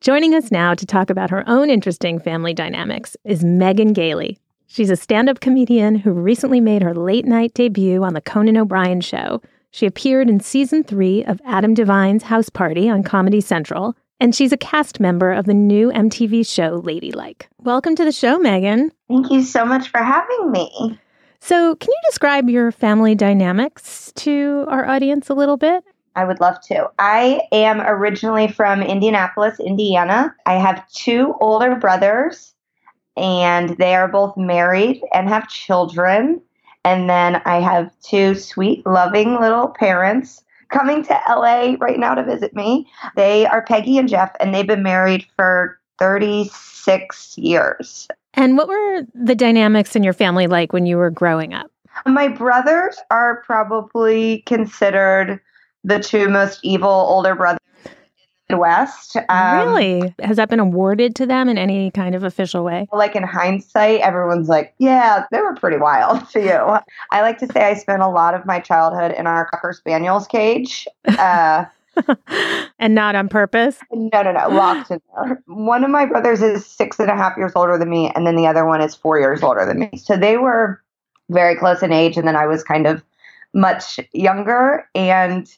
Joining 0.00 0.34
us 0.34 0.52
now 0.52 0.74
to 0.74 0.86
talk 0.86 1.10
about 1.10 1.30
her 1.30 1.42
own 1.48 1.68
interesting 1.68 2.20
family 2.20 2.54
dynamics 2.54 3.16
is 3.24 3.42
Megan 3.42 3.92
Gailey. 3.92 4.38
She's 4.68 4.90
a 4.90 4.96
stand 4.96 5.28
up 5.28 5.40
comedian 5.40 5.96
who 5.96 6.12
recently 6.12 6.60
made 6.60 6.82
her 6.82 6.94
late 6.94 7.24
night 7.24 7.54
debut 7.54 8.04
on 8.04 8.14
The 8.14 8.20
Conan 8.20 8.56
O'Brien 8.56 9.00
Show 9.00 9.40
she 9.70 9.86
appeared 9.86 10.30
in 10.30 10.40
season 10.40 10.84
three 10.84 11.24
of 11.24 11.40
Adam 11.44 11.74
Devine's 11.74 12.22
House 12.22 12.48
Party 12.48 12.88
on 12.88 13.02
Comedy 13.02 13.40
Central, 13.40 13.94
and 14.20 14.34
she's 14.34 14.52
a 14.52 14.56
cast 14.56 15.00
member 15.00 15.32
of 15.32 15.46
the 15.46 15.54
new 15.54 15.90
MTV 15.92 16.46
show 16.46 16.80
Ladylike. 16.84 17.48
Welcome 17.58 17.96
to 17.96 18.04
the 18.04 18.12
show, 18.12 18.38
Megan. 18.38 18.92
Thank 19.08 19.30
you 19.30 19.42
so 19.42 19.64
much 19.64 19.88
for 19.88 20.02
having 20.02 20.50
me. 20.50 20.98
So, 21.40 21.76
can 21.76 21.88
you 21.90 22.00
describe 22.08 22.48
your 22.48 22.72
family 22.72 23.14
dynamics 23.14 24.12
to 24.16 24.64
our 24.68 24.86
audience 24.86 25.28
a 25.28 25.34
little 25.34 25.56
bit? 25.56 25.84
I 26.16 26.24
would 26.24 26.40
love 26.40 26.60
to. 26.68 26.90
I 26.98 27.42
am 27.52 27.82
originally 27.82 28.48
from 28.48 28.80
Indianapolis, 28.82 29.60
Indiana. 29.60 30.34
I 30.46 30.54
have 30.54 30.88
two 30.90 31.34
older 31.40 31.76
brothers, 31.76 32.54
and 33.16 33.76
they 33.76 33.94
are 33.94 34.08
both 34.08 34.36
married 34.36 35.02
and 35.12 35.28
have 35.28 35.48
children. 35.48 36.40
And 36.86 37.10
then 37.10 37.42
I 37.44 37.60
have 37.60 37.90
two 38.00 38.36
sweet, 38.36 38.86
loving 38.86 39.40
little 39.40 39.66
parents 39.66 40.44
coming 40.68 41.02
to 41.02 41.20
LA 41.28 41.74
right 41.80 41.98
now 41.98 42.14
to 42.14 42.22
visit 42.22 42.54
me. 42.54 42.86
They 43.16 43.44
are 43.44 43.62
Peggy 43.62 43.98
and 43.98 44.08
Jeff, 44.08 44.30
and 44.38 44.54
they've 44.54 44.68
been 44.68 44.84
married 44.84 45.26
for 45.34 45.80
36 45.98 47.38
years. 47.38 48.06
And 48.34 48.56
what 48.56 48.68
were 48.68 49.02
the 49.14 49.34
dynamics 49.34 49.96
in 49.96 50.04
your 50.04 50.12
family 50.12 50.46
like 50.46 50.72
when 50.72 50.86
you 50.86 50.96
were 50.96 51.10
growing 51.10 51.54
up? 51.54 51.72
My 52.06 52.28
brothers 52.28 53.00
are 53.10 53.42
probably 53.44 54.42
considered 54.46 55.40
the 55.82 55.98
two 55.98 56.28
most 56.28 56.60
evil 56.62 56.88
older 56.88 57.34
brothers 57.34 57.58
in 58.48 58.54
the 58.54 58.60
West. 58.60 59.16
Um, 59.28 59.68
really? 59.68 60.14
Has 60.20 60.36
that 60.36 60.48
been 60.48 60.60
awarded 60.60 61.14
to 61.16 61.26
them 61.26 61.48
in 61.48 61.58
any 61.58 61.90
kind 61.90 62.14
of 62.14 62.22
official 62.22 62.64
way? 62.64 62.86
Like 62.92 63.16
in 63.16 63.22
hindsight, 63.22 64.00
everyone's 64.00 64.48
like, 64.48 64.74
yeah, 64.78 65.26
they 65.30 65.40
were 65.40 65.54
pretty 65.54 65.78
wild 65.78 66.28
to 66.30 66.40
you. 66.40 66.78
I 67.10 67.22
like 67.22 67.38
to 67.38 67.46
say 67.52 67.64
I 67.64 67.74
spent 67.74 68.02
a 68.02 68.08
lot 68.08 68.34
of 68.34 68.46
my 68.46 68.60
childhood 68.60 69.12
in 69.12 69.26
our 69.26 69.46
Cocker 69.46 69.72
Spaniel's 69.72 70.26
cage. 70.26 70.86
Uh, 71.06 71.64
and 72.78 72.94
not 72.94 73.14
on 73.14 73.28
purpose? 73.28 73.78
No, 73.92 74.22
no, 74.22 74.32
no. 74.32 74.48
Locked 74.48 74.90
in 74.90 75.00
there. 75.16 75.42
One 75.46 75.82
of 75.82 75.90
my 75.90 76.04
brothers 76.06 76.42
is 76.42 76.66
six 76.66 76.98
and 76.98 77.10
a 77.10 77.16
half 77.16 77.36
years 77.36 77.52
older 77.56 77.78
than 77.78 77.88
me, 77.88 78.10
and 78.14 78.26
then 78.26 78.36
the 78.36 78.46
other 78.46 78.66
one 78.66 78.80
is 78.80 78.94
four 78.94 79.18
years 79.18 79.42
older 79.42 79.64
than 79.64 79.78
me. 79.78 79.90
So 79.96 80.16
they 80.16 80.36
were 80.36 80.82
very 81.30 81.56
close 81.56 81.82
in 81.82 81.92
age, 81.92 82.16
and 82.16 82.28
then 82.28 82.36
I 82.36 82.46
was 82.46 82.62
kind 82.62 82.86
of 82.86 83.02
much 83.54 83.98
younger. 84.12 84.88
And 84.94 85.48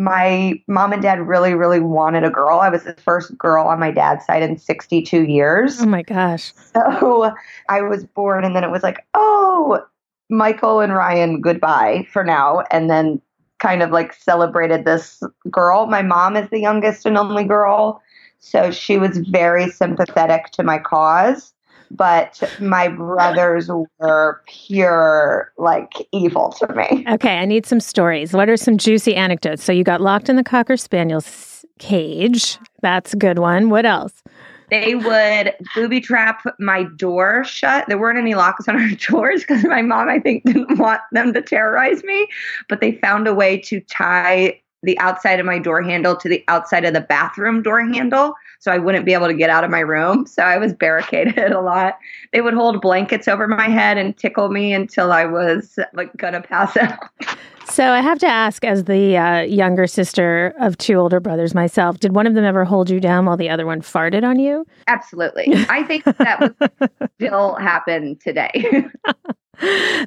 my 0.00 0.54
mom 0.66 0.94
and 0.94 1.02
dad 1.02 1.20
really, 1.20 1.52
really 1.52 1.78
wanted 1.78 2.24
a 2.24 2.30
girl. 2.30 2.60
I 2.60 2.70
was 2.70 2.84
the 2.84 2.94
first 2.94 3.36
girl 3.36 3.66
on 3.66 3.78
my 3.78 3.90
dad's 3.90 4.24
side 4.24 4.42
in 4.42 4.56
62 4.56 5.24
years. 5.24 5.82
Oh 5.82 5.86
my 5.86 6.02
gosh. 6.02 6.54
So 6.72 7.30
I 7.68 7.82
was 7.82 8.04
born, 8.04 8.42
and 8.44 8.56
then 8.56 8.64
it 8.64 8.70
was 8.70 8.82
like, 8.82 9.06
oh, 9.12 9.84
Michael 10.30 10.80
and 10.80 10.94
Ryan, 10.94 11.42
goodbye 11.42 12.06
for 12.10 12.24
now. 12.24 12.64
And 12.70 12.88
then 12.88 13.20
kind 13.58 13.82
of 13.82 13.90
like 13.90 14.14
celebrated 14.14 14.86
this 14.86 15.22
girl. 15.50 15.84
My 15.84 16.00
mom 16.00 16.34
is 16.34 16.48
the 16.48 16.60
youngest 16.60 17.04
and 17.04 17.18
only 17.18 17.44
girl. 17.44 18.00
So 18.38 18.70
she 18.70 18.96
was 18.96 19.18
very 19.18 19.68
sympathetic 19.70 20.46
to 20.52 20.62
my 20.62 20.78
cause 20.78 21.52
but 21.90 22.42
my 22.60 22.88
brothers 22.88 23.68
were 23.98 24.42
pure 24.46 25.52
like 25.58 25.92
evil 26.12 26.50
to 26.52 26.72
me. 26.74 27.04
Okay, 27.08 27.38
I 27.38 27.44
need 27.44 27.66
some 27.66 27.80
stories. 27.80 28.32
What 28.32 28.48
are 28.48 28.56
some 28.56 28.78
juicy 28.78 29.16
anecdotes? 29.16 29.64
So 29.64 29.72
you 29.72 29.84
got 29.84 30.00
locked 30.00 30.28
in 30.28 30.36
the 30.36 30.44
Cocker 30.44 30.76
Spaniel's 30.76 31.64
cage. 31.78 32.58
That's 32.82 33.12
a 33.12 33.16
good 33.16 33.38
one. 33.38 33.70
What 33.70 33.86
else? 33.86 34.22
They 34.70 34.94
would 34.94 35.54
booby 35.74 36.00
trap 36.00 36.44
my 36.60 36.84
door 36.96 37.42
shut. 37.42 37.86
There 37.88 37.98
weren't 37.98 38.18
any 38.18 38.34
locks 38.34 38.68
on 38.68 38.80
our 38.80 38.90
doors 39.08 39.40
because 39.40 39.64
my 39.64 39.82
mom, 39.82 40.08
I 40.08 40.20
think, 40.20 40.44
didn't 40.44 40.78
want 40.78 41.00
them 41.12 41.32
to 41.32 41.42
terrorize 41.42 42.04
me. 42.04 42.28
But 42.68 42.80
they 42.80 42.92
found 42.92 43.26
a 43.26 43.34
way 43.34 43.58
to 43.62 43.80
tie 43.80 44.60
the 44.82 44.98
outside 44.98 45.40
of 45.40 45.46
my 45.46 45.58
door 45.58 45.82
handle 45.82 46.16
to 46.16 46.28
the 46.28 46.42
outside 46.48 46.84
of 46.84 46.94
the 46.94 47.00
bathroom 47.00 47.62
door 47.62 47.80
handle 47.80 48.34
so 48.60 48.70
I 48.70 48.78
wouldn't 48.78 49.06
be 49.06 49.14
able 49.14 49.26
to 49.26 49.34
get 49.34 49.50
out 49.50 49.64
of 49.64 49.70
my 49.70 49.80
room. 49.80 50.26
So 50.40 50.44
I 50.44 50.58
was 50.58 50.72
barricaded 50.72 51.38
a 51.52 51.60
lot. 51.60 51.98
They 52.32 52.40
would 52.40 52.54
hold 52.54 52.80
blankets 52.80 53.26
over 53.26 53.48
my 53.48 53.68
head 53.68 53.98
and 53.98 54.16
tickle 54.16 54.48
me 54.48 54.72
until 54.72 55.12
I 55.12 55.24
was 55.24 55.76
like 55.92 56.16
gonna 56.16 56.40
pass 56.40 56.76
out. 56.76 56.98
So 57.66 57.92
I 57.92 58.00
have 58.00 58.18
to 58.18 58.26
ask, 58.26 58.64
as 58.64 58.84
the 58.84 59.16
uh, 59.16 59.40
younger 59.42 59.86
sister 59.86 60.54
of 60.58 60.76
two 60.76 60.94
older 60.94 61.20
brothers 61.20 61.54
myself, 61.54 62.00
did 62.00 62.16
one 62.16 62.26
of 62.26 62.34
them 62.34 62.44
ever 62.44 62.64
hold 62.64 62.90
you 62.90 62.98
down 62.98 63.26
while 63.26 63.36
the 63.36 63.48
other 63.48 63.64
one 63.64 63.80
farted 63.80 64.24
on 64.24 64.40
you? 64.40 64.66
Absolutely. 64.88 65.46
I 65.68 65.84
think 65.84 66.02
that 66.02 66.40
would 66.40 66.90
still 67.14 67.54
happen 67.54 68.16
today. 68.16 68.84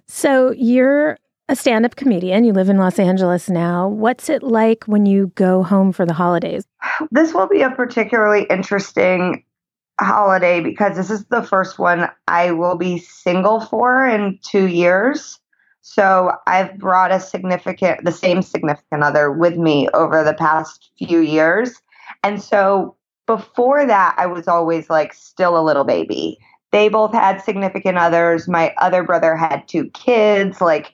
so 0.08 0.52
you're 0.52 1.18
a 1.50 1.56
stand 1.56 1.86
up 1.86 1.96
comedian. 1.96 2.44
You 2.44 2.54
live 2.54 2.70
in 2.70 2.78
Los 2.78 3.00
Angeles 3.00 3.50
now. 3.50 3.88
What's 3.88 4.30
it 4.30 4.44
like 4.44 4.86
when 4.86 5.06
you 5.06 5.32
go 5.36 5.64
home 5.64 5.92
for 5.92 6.06
the 6.06 6.14
holidays? 6.14 6.64
This 7.12 7.34
will 7.34 7.48
be 7.48 7.62
a 7.62 7.72
particularly 7.72 8.44
interesting 8.50 9.44
holiday 10.00 10.62
because 10.62 10.96
this 10.96 11.10
is 11.10 11.26
the 11.26 11.44
first 11.44 11.78
one 11.78 12.10
I 12.28 12.52
will 12.52 12.78
be 12.78 12.98
single 12.98 13.60
for 13.60 14.08
in 14.08 14.40
two 14.42 14.68
years. 14.68 15.40
So 15.82 16.32
I've 16.48 16.78
brought 16.78 17.12
a 17.12 17.20
significant, 17.20 18.06
the 18.06 18.12
same 18.12 18.42
significant 18.42 19.04
other 19.04 19.32
with 19.32 19.58
me 19.58 19.90
over 19.94 20.24
the 20.24 20.34
past 20.34 20.92
few 20.98 21.20
years. 21.20 21.82
And 22.24 22.42
so 22.42 22.96
before 23.28 23.86
that, 23.86 24.16
I 24.18 24.28
was 24.28 24.48
always 24.48 24.90
like 24.90 25.14
still 25.14 25.58
a 25.58 25.64
little 25.64 25.84
baby. 25.84 26.38
They 26.72 26.88
both 26.88 27.14
had 27.14 27.44
significant 27.44 27.98
others. 27.98 28.48
My 28.48 28.74
other 28.78 29.04
brother 29.04 29.36
had 29.36 29.68
two 29.68 29.90
kids. 29.90 30.62
Like 30.62 30.94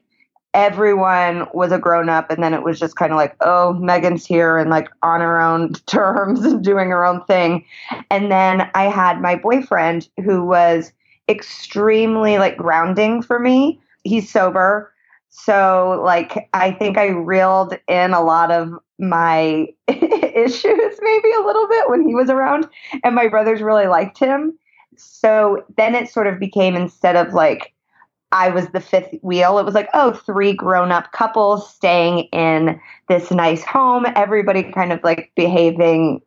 everyone 0.53 1.47
was 1.53 1.71
a 1.71 1.77
grown 1.77 2.09
up 2.09 2.31
and 2.31 2.41
then 2.41 2.53
it 2.53 2.63
was 2.63 2.79
just 2.79 2.95
kind 2.95 3.11
of 3.11 3.17
like 3.17 3.35
oh 3.41 3.73
megan's 3.73 4.25
here 4.25 4.57
and 4.57 4.69
like 4.69 4.89
on 5.03 5.21
her 5.21 5.39
own 5.39 5.73
terms 5.85 6.43
and 6.43 6.63
doing 6.63 6.89
her 6.89 7.05
own 7.05 7.23
thing. 7.25 7.65
And 8.09 8.31
then 8.31 8.69
i 8.73 8.85
had 8.85 9.21
my 9.21 9.35
boyfriend 9.35 10.09
who 10.23 10.43
was 10.43 10.91
extremely 11.27 12.39
like 12.39 12.57
grounding 12.57 13.21
for 13.21 13.39
me. 13.39 13.79
He's 14.03 14.31
sober. 14.31 14.91
So 15.29 16.01
like 16.03 16.49
i 16.53 16.71
think 16.71 16.97
i 16.97 17.07
reeled 17.07 17.77
in 17.87 18.13
a 18.13 18.23
lot 18.23 18.51
of 18.51 18.73
my 18.97 19.67
issues 19.87 20.99
maybe 21.01 21.31
a 21.31 21.45
little 21.45 21.67
bit 21.67 21.89
when 21.89 22.07
he 22.07 22.15
was 22.15 22.29
around 22.29 22.67
and 23.03 23.15
my 23.15 23.27
brothers 23.27 23.61
really 23.61 23.87
liked 23.87 24.17
him. 24.17 24.57
So 24.97 25.63
then 25.77 25.95
it 25.95 26.09
sort 26.09 26.27
of 26.27 26.39
became 26.39 26.75
instead 26.75 27.15
of 27.15 27.33
like 27.33 27.73
I 28.31 28.49
was 28.49 28.67
the 28.69 28.79
fifth 28.79 29.15
wheel. 29.21 29.57
It 29.57 29.65
was 29.65 29.73
like, 29.73 29.89
oh, 29.93 30.13
three 30.13 30.53
grown 30.53 30.91
up 30.91 31.11
couples 31.11 31.69
staying 31.73 32.25
in 32.31 32.79
this 33.07 33.31
nice 33.31 33.63
home, 33.63 34.05
everybody 34.15 34.63
kind 34.63 34.93
of 34.93 35.03
like 35.03 35.31
behaving 35.35 36.21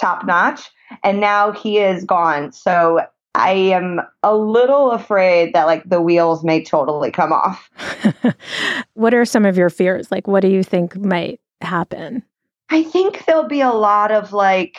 top 0.00 0.24
notch. 0.24 0.70
And 1.04 1.20
now 1.20 1.52
he 1.52 1.78
is 1.78 2.04
gone. 2.04 2.52
So 2.52 3.00
I 3.34 3.52
am 3.52 4.00
a 4.22 4.34
little 4.34 4.90
afraid 4.90 5.54
that 5.54 5.66
like 5.66 5.88
the 5.88 6.00
wheels 6.00 6.42
may 6.42 6.64
totally 6.64 7.10
come 7.10 7.32
off. 7.32 7.70
what 8.94 9.12
are 9.12 9.24
some 9.24 9.44
of 9.44 9.58
your 9.58 9.70
fears? 9.70 10.10
Like, 10.10 10.26
what 10.26 10.40
do 10.40 10.48
you 10.48 10.62
think 10.62 10.96
might 10.96 11.40
happen? 11.60 12.22
I 12.70 12.82
think 12.82 13.24
there'll 13.26 13.48
be 13.48 13.60
a 13.60 13.70
lot 13.70 14.12
of 14.12 14.32
like, 14.32 14.76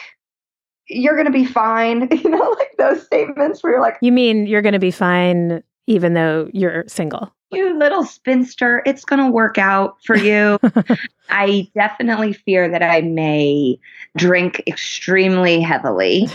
you're 0.88 1.14
going 1.14 1.26
to 1.26 1.32
be 1.32 1.46
fine. 1.46 2.10
You 2.24 2.30
know, 2.30 2.56
like 2.58 2.76
those 2.78 3.04
statements 3.06 3.64
where 3.64 3.74
you're 3.74 3.82
like, 3.82 3.98
you 4.02 4.12
mean 4.12 4.48
you're 4.48 4.62
going 4.62 4.74
to 4.74 4.80
be 4.80 4.92
fine 4.92 5.64
even 5.90 6.14
though 6.14 6.48
you're 6.54 6.86
single? 6.88 7.34
You 7.52 7.78
little 7.78 8.06
spinster, 8.06 8.84
it's 8.86 9.04
going 9.04 9.26
to 9.26 9.32
work 9.32 9.58
out 9.58 9.98
for 10.06 10.16
you. 10.16 10.60
I 11.30 11.68
definitely 11.74 12.34
fear 12.34 12.70
that 12.70 12.84
I 12.84 13.02
may 13.02 13.80
drink 14.16 14.62
extremely 14.68 15.60
heavily 15.60 16.30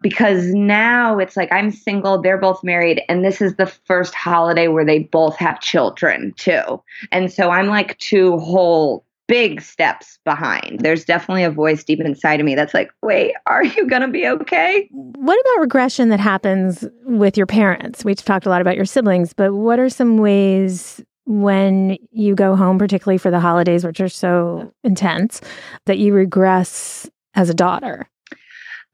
because 0.00 0.46
now 0.54 1.18
it's 1.18 1.36
like 1.36 1.52
I'm 1.52 1.70
single, 1.70 2.20
they're 2.20 2.38
both 2.38 2.64
married, 2.64 3.02
and 3.10 3.22
this 3.22 3.42
is 3.42 3.56
the 3.56 3.66
first 3.66 4.14
holiday 4.14 4.68
where 4.68 4.86
they 4.86 5.00
both 5.00 5.36
have 5.36 5.60
children 5.60 6.32
too. 6.38 6.82
And 7.12 7.30
so 7.30 7.50
I'm 7.50 7.66
like 7.66 7.98
two 7.98 8.38
whole 8.38 9.04
big 9.32 9.62
steps 9.62 10.18
behind. 10.26 10.80
There's 10.80 11.06
definitely 11.06 11.42
a 11.44 11.50
voice 11.50 11.82
deep 11.82 12.00
inside 12.00 12.38
of 12.38 12.44
me 12.44 12.54
that's 12.54 12.74
like, 12.74 12.92
wait, 13.02 13.32
are 13.46 13.64
you 13.64 13.86
going 13.86 14.02
to 14.02 14.08
be 14.08 14.28
okay? 14.28 14.86
What 14.90 15.40
about 15.40 15.62
regression 15.62 16.10
that 16.10 16.20
happens 16.20 16.84
with 17.06 17.38
your 17.38 17.46
parents? 17.46 18.04
We've 18.04 18.22
talked 18.22 18.44
a 18.44 18.50
lot 18.50 18.60
about 18.60 18.76
your 18.76 18.84
siblings, 18.84 19.32
but 19.32 19.54
what 19.54 19.78
are 19.78 19.88
some 19.88 20.18
ways 20.18 21.02
when 21.24 21.96
you 22.10 22.34
go 22.34 22.54
home, 22.54 22.78
particularly 22.78 23.16
for 23.16 23.30
the 23.30 23.40
holidays, 23.40 23.86
which 23.86 24.02
are 24.02 24.08
so 24.10 24.70
intense, 24.84 25.40
that 25.86 25.96
you 25.96 26.12
regress 26.12 27.08
as 27.32 27.48
a 27.48 27.54
daughter? 27.54 28.06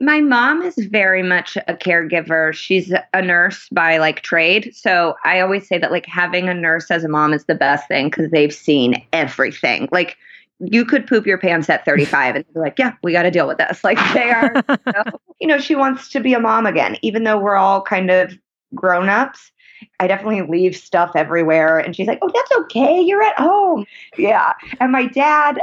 My 0.01 0.21
mom 0.21 0.63
is 0.63 0.77
very 0.77 1.23
much 1.23 1.57
a 1.57 1.75
caregiver. 1.75 2.53
She's 2.53 2.93
a 3.13 3.23
nurse 3.23 3.69
by 3.71 3.99
like 3.99 4.21
trade. 4.23 4.75
So 4.75 5.17
I 5.25 5.41
always 5.41 5.67
say 5.67 5.79
that 5.79 5.91
like 5.91 6.07
having 6.07 6.49
a 6.49 6.55
nurse 6.55 6.91
as 6.91 7.05
a 7.05 7.09
mom 7.09 7.33
is 7.33 7.45
the 7.47 7.55
best 7.55 7.89
thing 7.89 8.09
because 8.09 8.31
they've 8.31 8.55
seen 8.55 9.05
everything. 9.13 9.89
Like 9.91 10.17
you 10.61 10.85
could 10.85 11.07
poop 11.07 11.27
your 11.27 11.39
pants 11.39 11.69
at 11.69 11.85
35 11.85 12.37
and 12.37 12.55
be 12.55 12.61
like, 12.61 12.79
yeah, 12.79 12.93
we 13.03 13.13
got 13.13 13.23
to 13.23 13.31
deal 13.31 13.49
with 13.49 13.59
this. 13.59 13.83
Like 13.83 13.99
they 14.15 14.31
are, 14.31 14.53
you, 14.69 14.93
know, 14.93 15.05
you 15.41 15.47
know, 15.49 15.59
she 15.59 15.75
wants 15.75 16.09
to 16.11 16.21
be 16.21 16.33
a 16.33 16.41
mom 16.41 16.67
again, 16.67 16.97
even 17.03 17.25
though 17.25 17.39
we're 17.39 17.57
all 17.57 17.83
kind 17.83 18.11
of 18.11 18.37
grown 18.75 19.09
ups. 19.09 19.51
I 20.01 20.09
definitely 20.09 20.43
leave 20.43 20.77
stuff 20.77 21.13
everywhere. 21.15 21.79
And 21.79 21.95
she's 21.95 22.09
like, 22.09 22.19
oh, 22.23 22.31
that's 22.33 22.53
okay. 22.63 23.01
You're 23.01 23.23
at 23.23 23.39
home. 23.39 23.87
Yeah. 24.17 24.53
And 24.81 24.91
my 24.91 25.07
dad, 25.07 25.61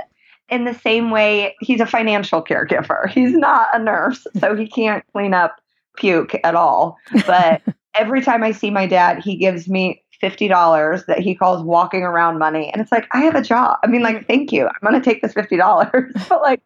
in 0.50 0.66
the 0.66 0.74
same 0.74 1.12
way, 1.12 1.56
he's 1.60 1.82
a 1.82 1.86
financial 1.86 2.44
caregiver. 2.44 3.10
He's 3.14 3.34
not 3.34 3.68
a 3.74 3.80
nurse, 3.80 4.26
so 4.40 4.56
he 4.56 4.68
can't 4.68 5.04
clean 5.12 5.34
up 5.34 5.60
puke 5.98 6.36
at 6.44 6.56
all. 6.56 6.98
But 7.26 7.62
every 7.96 8.22
time 8.22 8.44
I 8.44 8.52
see 8.52 8.70
my 8.70 8.86
dad, 8.86 9.24
he 9.24 9.38
gives 9.38 9.68
me 9.68 10.04
$50 10.22 11.06
that 11.06 11.20
he 11.20 11.36
calls 11.36 11.64
walking 11.64 12.04
around 12.04 12.38
money. 12.38 12.72
And 12.72 12.82
it's 12.82 12.92
like, 12.92 13.08
I 13.12 13.20
have 13.22 13.36
a 13.36 13.42
job. 13.42 13.78
I 13.84 13.88
mean, 13.88 14.02
like, 14.02 14.18
mm-hmm. 14.18 14.26
thank 14.26 14.52
you. 14.52 14.68
I'm 14.68 14.74
going 14.82 15.00
to 15.00 15.04
take 15.04 15.22
this 15.22 15.34
$50. 15.34 16.28
but 16.30 16.42
like, 16.42 16.62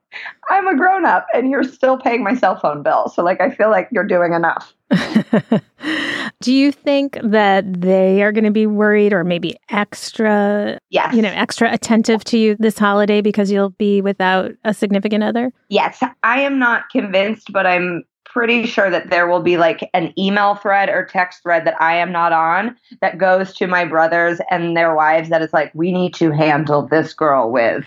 I'm 0.50 0.68
a 0.68 0.76
grown 0.76 1.06
up 1.06 1.28
and 1.34 1.50
you're 1.50 1.64
still 1.64 1.98
paying 1.98 2.24
my 2.24 2.36
cell 2.36 2.60
phone 2.60 2.84
bill. 2.84 3.10
So, 3.10 3.24
like, 3.24 3.42
I 3.42 3.50
feel 3.50 3.70
like 3.70 3.90
you're 3.92 4.08
doing 4.08 4.34
enough. 4.34 4.74
Do 6.42 6.54
you 6.54 6.72
think 6.72 7.18
that 7.22 7.82
they 7.82 8.24
are 8.24 8.32
going 8.32 8.46
to 8.46 8.52
be 8.52 8.66
worried 8.66 9.14
or 9.14 9.24
maybe 9.24 9.58
extra, 9.70 10.80
yes. 10.90 11.14
you 11.14 11.22
know, 11.22 11.30
extra 11.30 11.72
attentive 11.72 12.24
to 12.26 12.38
you 12.38 12.56
this 12.60 12.78
holiday 12.78 13.22
because 13.22 13.52
you'll 13.52 13.72
be 13.72 14.02
without 14.02 14.52
a 14.64 14.74
significant 14.74 15.24
other? 15.24 15.52
Yes. 15.70 16.02
I 16.24 16.42
am 16.42 16.58
not 16.58 16.90
convinced, 16.90 17.52
but 17.52 17.68
I'm 17.68 18.04
pretty 18.30 18.66
sure 18.66 18.90
that 18.90 19.10
there 19.10 19.28
will 19.28 19.42
be 19.42 19.58
like 19.58 19.90
an 19.94 20.14
email 20.18 20.56
thread 20.56 20.88
or 20.88 21.04
text 21.06 21.42
thread 21.42 21.66
that 21.66 21.80
I 21.82 21.96
am 21.96 22.12
not 22.12 22.32
on 22.32 22.76
that 23.02 23.18
goes 23.18 23.54
to 23.56 23.68
my 23.68 23.86
brothers 23.86 24.40
and 24.52 24.78
their 24.78 24.94
wives 24.94 25.30
that 25.30 25.42
is 25.42 25.52
like, 25.52 25.72
we 25.74 25.92
need 25.92 26.14
to 26.16 26.32
handle 26.32 26.88
this 26.88 27.14
girl 27.14 27.52
with 27.52 27.86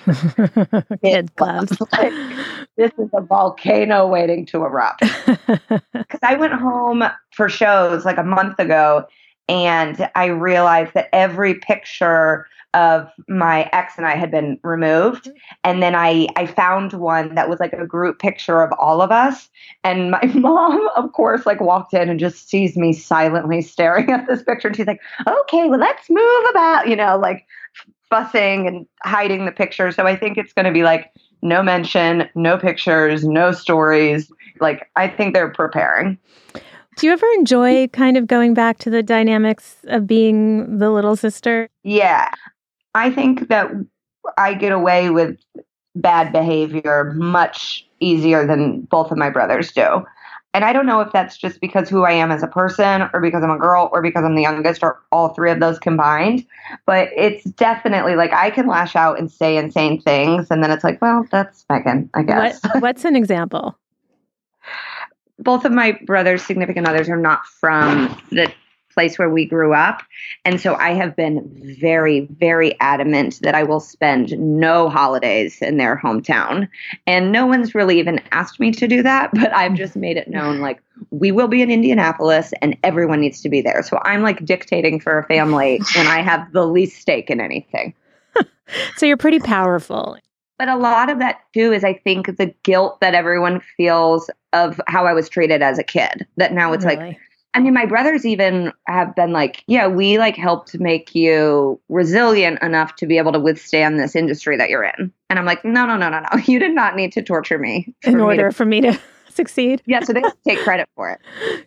kid 1.05 1.35
gloves. 1.37 1.81
Like, 1.93 2.13
this 2.77 2.91
is 2.99 3.09
a 3.15 3.21
volcano 3.21 4.07
waiting 4.07 4.45
to 4.47 4.65
erupt. 4.65 5.01
Because 5.27 6.21
I 6.23 6.35
went 6.35 6.55
home 6.55 7.05
for 7.31 7.49
shows 7.49 8.05
like 8.05 8.19
a 8.19 8.25
month 8.25 8.59
ago 8.59 9.07
and 9.49 10.09
I 10.15 10.27
realized 10.27 10.95
that 10.95 11.09
every 11.13 11.55
picture 11.55 12.47
of 12.75 13.09
my 13.29 13.69
ex 13.73 13.95
and 13.97 14.07
I 14.07 14.17
had 14.17 14.31
been 14.31 14.59
removed. 14.63 15.25
Mm-hmm. 15.25 15.37
And 15.65 15.83
then 15.83 15.95
I, 15.95 16.29
I 16.37 16.47
found 16.47 16.93
one 16.95 17.35
that 17.35 17.49
was 17.49 17.61
like 17.61 17.73
a 17.73 17.87
group 17.87 18.19
picture 18.19 18.63
of 18.63 18.73
all 18.79 19.03
of 19.03 19.11
us. 19.11 19.49
And 19.85 20.11
my 20.11 20.23
mom, 20.35 20.89
of 20.97 21.13
course, 21.13 21.47
like 21.47 21.61
walked 21.61 21.95
in 21.95 22.09
and 22.09 22.19
just 22.19 22.49
sees 22.49 22.77
me 22.77 22.93
silently 22.93 23.63
staring 23.63 24.11
at 24.11 24.27
this 24.27 24.43
picture. 24.43 24.69
And 24.69 24.77
she's 24.77 24.87
like, 24.87 25.01
okay, 25.27 25.69
well, 25.69 25.81
let's 25.81 26.09
move 26.09 26.45
about, 26.51 26.89
you 26.89 26.97
know, 26.97 27.19
like 27.19 27.47
fussing 28.09 28.67
and 28.67 28.87
hiding 29.05 29.47
the 29.47 29.53
picture. 29.53 29.91
So 29.91 30.07
I 30.07 30.17
think 30.17 30.37
it's 30.39 30.53
going 30.53 30.67
to 30.67 30.73
be 30.73 30.83
like 30.83 31.13
no 31.43 31.63
mention, 31.63 32.29
no 32.35 32.57
pictures, 32.57 33.25
no 33.25 33.53
stories. 33.53 34.31
Like 34.61 34.89
I 34.97 35.09
think 35.09 35.35
they're 35.35 35.51
preparing. 35.51 36.19
Do 36.97 37.07
you 37.07 37.13
ever 37.13 37.27
enjoy 37.39 37.89
kind 37.89 38.17
of 38.17 38.27
going 38.27 38.53
back 38.53 38.79
to 38.81 38.91
the 38.91 39.03
dynamics 39.03 39.77
of 39.85 40.07
being 40.07 40.79
the 40.79 40.91
little 40.91 41.17
sister? 41.17 41.69
Yeah. 41.83 42.31
I 42.95 43.11
think 43.11 43.49
that 43.49 43.71
I 44.37 44.55
get 44.55 44.73
away 44.73 45.11
with 45.11 45.39
bad 45.95 46.33
behavior 46.33 47.13
much 47.17 47.87
easier 48.01 48.47
than 48.47 48.83
both 48.83 49.11
of 49.11 49.19
my 49.19 49.31
brothers 49.31 49.73
do. 49.73 50.05
And 50.55 50.67
I 50.67 50.75
don't 50.75 50.85
know 50.85 51.01
if 51.01 51.11
that's 51.13 51.39
just 51.39 51.63
because 51.63 51.89
who 51.89 52.05
I 52.05 52.13
am 52.13 52.31
as 52.31 52.43
a 52.43 52.47
person 52.47 53.09
or 53.15 53.21
because 53.21 53.43
I'm 53.43 53.51
a 53.51 53.59
girl 53.59 53.89
or 53.91 54.03
because 54.03 54.23
I'm 54.23 54.35
the 54.35 54.43
youngest 54.43 54.83
or 54.83 55.01
all 55.11 55.31
three 55.31 55.51
of 55.51 55.61
those 55.61 55.79
combined. 55.79 56.47
But 56.85 57.09
it's 57.17 57.45
definitely 57.45 58.17
like 58.17 58.35
I 58.35 58.51
can 58.51 58.67
lash 58.67 58.95
out 58.95 59.19
and 59.19 59.33
say 59.33 59.57
insane 59.57 60.01
things. 60.01 60.49
And 60.51 60.63
then 60.63 60.71
it's 60.71 60.85
like, 60.85 61.01
well, 61.01 61.27
that's 61.31 61.65
Megan, 61.71 62.11
I 62.13 62.23
guess. 62.23 62.63
What, 62.63 62.81
what's 62.83 63.05
an 63.07 63.17
example? 63.17 63.79
both 65.43 65.65
of 65.65 65.73
my 65.73 65.99
brother's 66.05 66.43
significant 66.43 66.87
others 66.87 67.09
are 67.09 67.17
not 67.17 67.47
from 67.47 68.21
the 68.31 68.53
place 68.93 69.19
where 69.19 69.31
we 69.31 69.45
grew 69.45 69.75
up. 69.75 70.03
And 70.45 70.61
so 70.61 70.75
I 70.75 70.91
have 70.95 71.17
been 71.17 71.43
very, 71.81 72.29
very 72.39 72.79
adamant 72.81 73.41
that 73.43 73.55
I 73.55 73.63
will 73.63 73.81
spend 73.81 74.39
no 74.39 74.89
holidays 74.89 75.61
in 75.63 75.77
their 75.77 75.97
hometown. 75.97 76.69
And 77.07 77.33
no 77.33 77.47
one's 77.47 77.75
really 77.75 77.99
even 77.99 78.21
asked 78.33 78.61
me 78.61 78.73
to 78.73 78.89
do 78.89 79.03
that, 79.03 79.31
but 79.35 79.55
I've 79.55 79.75
just 79.75 79.97
made 79.97 80.17
it 80.17 80.29
known 80.29 80.61
like 80.61 80.83
we 81.11 81.33
will 81.33 81.49
be 81.49 81.63
in 81.63 81.71
Indianapolis 81.71 82.53
and 82.63 82.77
everyone 82.83 83.21
needs 83.21 83.41
to 83.43 83.49
be 83.49 83.61
there. 83.61 83.83
So 83.83 83.99
I'm 84.05 84.23
like 84.23 84.45
dictating 84.45 85.01
for 85.01 85.19
a 85.19 85.27
family 85.27 85.81
when 85.97 86.07
I 86.07 86.23
have 86.23 86.53
the 86.53 86.67
least 86.67 87.01
stake 87.01 87.31
in 87.31 87.41
anything. 87.41 87.95
so 88.97 89.07
you're 89.07 89.17
pretty 89.17 89.41
powerful. 89.41 90.17
But 90.59 90.69
a 90.69 90.77
lot 90.77 91.11
of 91.11 91.19
that 91.19 91.41
too 91.55 91.73
is 91.73 91.83
I 91.83 91.95
think 91.95 92.37
the 92.37 92.55
guilt 92.63 93.01
that 93.01 93.15
everyone 93.15 93.61
feels 93.77 94.31
of 94.53 94.81
how 94.87 95.07
I 95.07 95.13
was 95.13 95.29
treated 95.29 95.63
as 95.63 95.79
a 95.79 95.83
kid. 95.83 96.27
That 96.37 96.53
now 96.53 96.73
it's 96.73 96.85
really? 96.85 96.97
like 96.97 97.19
I 97.55 97.61
mean, 97.61 97.75
my 97.75 97.85
brothers 97.87 98.25
even 98.25 98.73
have 98.87 99.15
been 99.15 99.33
like, 99.33 99.63
yeah, 99.67 99.87
we 99.87 100.19
like 100.19 100.37
helped 100.37 100.79
make 100.81 101.15
you 101.15 101.79
resilient 101.89 102.63
enough 102.63 102.97
to 102.97 103.07
be 103.07 103.19
able 103.19 103.33
to 103.33 103.41
withstand 103.41 103.99
this 103.99 104.17
industry 104.17 104.57
that 104.57 104.71
you're 104.71 104.85
in. 104.85 105.13
And 105.29 105.39
I'm 105.39 105.45
like, 105.45 105.65
no, 105.65 105.85
no, 105.85 105.97
no, 105.97 106.09
no, 106.09 106.21
no. 106.21 106.29
You 106.47 106.59
did 106.59 106.75
not 106.75 106.97
need 106.97 107.13
to 107.13 107.23
torture 107.23 107.59
me 107.59 107.95
in 108.05 108.21
order 108.21 108.49
to- 108.49 108.55
for 108.57 108.65
me 108.65 108.81
to 108.81 108.99
succeed. 109.29 109.83
Yeah, 109.87 110.01
so 110.01 110.13
they 110.13 110.23
take 110.47 110.61
credit 110.61 110.89
for 110.97 111.11
it. 111.11 111.21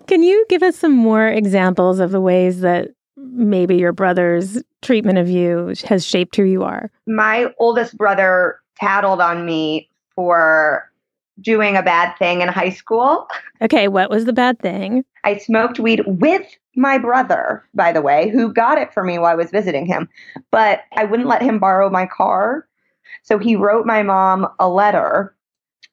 Can 0.07 0.23
you 0.23 0.45
give 0.49 0.63
us 0.63 0.75
some 0.75 0.93
more 0.93 1.27
examples 1.27 1.99
of 1.99 2.11
the 2.11 2.21
ways 2.21 2.61
that 2.61 2.89
maybe 3.17 3.75
your 3.75 3.93
brother's 3.93 4.61
treatment 4.81 5.17
of 5.17 5.29
you 5.29 5.73
has 5.85 6.05
shaped 6.05 6.35
who 6.35 6.43
you 6.43 6.63
are? 6.63 6.91
My 7.07 7.53
oldest 7.59 7.97
brother 7.97 8.59
tattled 8.79 9.21
on 9.21 9.45
me 9.45 9.89
for 10.15 10.91
doing 11.41 11.75
a 11.75 11.83
bad 11.83 12.17
thing 12.17 12.41
in 12.41 12.47
high 12.47 12.69
school. 12.69 13.27
Okay, 13.61 13.87
what 13.87 14.09
was 14.09 14.25
the 14.25 14.33
bad 14.33 14.59
thing? 14.59 15.03
I 15.23 15.37
smoked 15.37 15.79
weed 15.79 16.01
with 16.05 16.45
my 16.75 16.97
brother, 16.97 17.63
by 17.73 17.91
the 17.91 18.01
way, 18.01 18.29
who 18.29 18.53
got 18.53 18.77
it 18.77 18.93
for 18.93 19.03
me 19.03 19.17
while 19.17 19.31
I 19.31 19.35
was 19.35 19.51
visiting 19.51 19.85
him. 19.85 20.09
But 20.51 20.81
I 20.95 21.05
wouldn't 21.05 21.29
let 21.29 21.41
him 21.41 21.59
borrow 21.59 21.89
my 21.89 22.05
car. 22.05 22.67
So 23.23 23.37
he 23.37 23.55
wrote 23.55 23.85
my 23.85 24.03
mom 24.03 24.47
a 24.59 24.69
letter. 24.69 25.34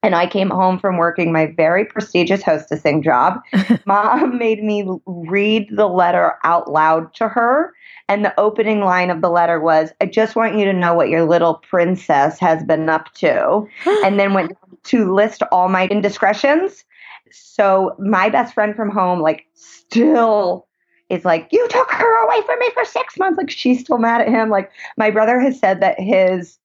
And 0.02 0.14
I 0.16 0.26
came 0.26 0.50
home 0.50 0.78
from 0.78 0.96
working 0.96 1.32
my 1.32 1.46
very 1.46 1.84
prestigious 1.84 2.42
hostessing 2.42 3.04
job. 3.04 3.40
mom 3.86 4.36
made 4.36 4.62
me 4.62 4.88
read 5.06 5.68
the 5.70 5.86
letter 5.86 6.34
out 6.44 6.70
loud 6.70 7.14
to 7.14 7.28
her 7.28 7.72
and 8.08 8.24
the 8.24 8.38
opening 8.38 8.80
line 8.80 9.08
of 9.10 9.20
the 9.22 9.30
letter 9.30 9.60
was, 9.60 9.90
I 10.00 10.06
just 10.06 10.36
want 10.36 10.58
you 10.58 10.64
to 10.66 10.72
know 10.72 10.92
what 10.92 11.08
your 11.08 11.24
little 11.24 11.54
princess 11.54 12.38
has 12.40 12.62
been 12.64 12.88
up 12.88 13.12
to. 13.14 13.66
and 14.04 14.18
then 14.18 14.34
went 14.34 14.52
to 14.84 15.14
list 15.14 15.42
all 15.50 15.68
my 15.68 15.86
indiscretions. 15.86 16.84
So 17.30 17.96
my 17.98 18.28
best 18.28 18.52
friend 18.52 18.76
from 18.76 18.90
home, 18.90 19.20
like, 19.20 19.46
still 19.54 20.66
is 21.08 21.24
like, 21.24 21.48
You 21.52 21.66
took 21.68 21.90
her 21.90 22.24
away 22.26 22.44
from 22.44 22.58
me 22.58 22.70
for 22.74 22.84
six 22.84 23.18
months. 23.18 23.38
Like, 23.38 23.50
she's 23.50 23.80
still 23.80 23.98
mad 23.98 24.20
at 24.20 24.28
him. 24.28 24.50
Like, 24.50 24.70
my 24.98 25.10
brother 25.10 25.40
has 25.40 25.58
said 25.58 25.80
that 25.80 25.98
his 25.98 26.58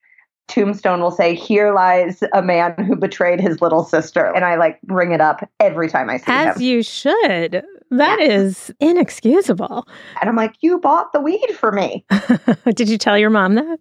tombstone 0.48 1.02
will 1.02 1.12
say, 1.12 1.36
Here 1.36 1.74
lies 1.74 2.24
a 2.34 2.42
man 2.42 2.74
who 2.86 2.96
betrayed 2.96 3.40
his 3.40 3.62
little 3.62 3.84
sister. 3.84 4.34
And 4.36 4.46
I 4.46 4.56
like 4.56 4.82
bring 4.82 5.12
it 5.12 5.22
up 5.22 5.48
every 5.60 5.90
time 5.90 6.10
I 6.10 6.18
see 6.18 6.24
As 6.28 6.46
him. 6.46 6.50
As 6.56 6.62
you 6.62 6.84
should. 6.84 7.64
That 7.92 8.20
yeah. 8.20 8.28
is 8.28 8.72
inexcusable. 8.80 9.88
And 10.22 10.30
I'm 10.30 10.36
like, 10.36 10.56
You 10.62 10.80
bought 10.80 11.14
the 11.14 11.22
weed 11.22 11.50
for 11.58 11.72
me. 11.72 12.06
Did 12.74 12.90
you 12.90 12.98
tell 12.98 13.18
your 13.18 13.30
mom 13.30 13.56
that? 13.56 13.80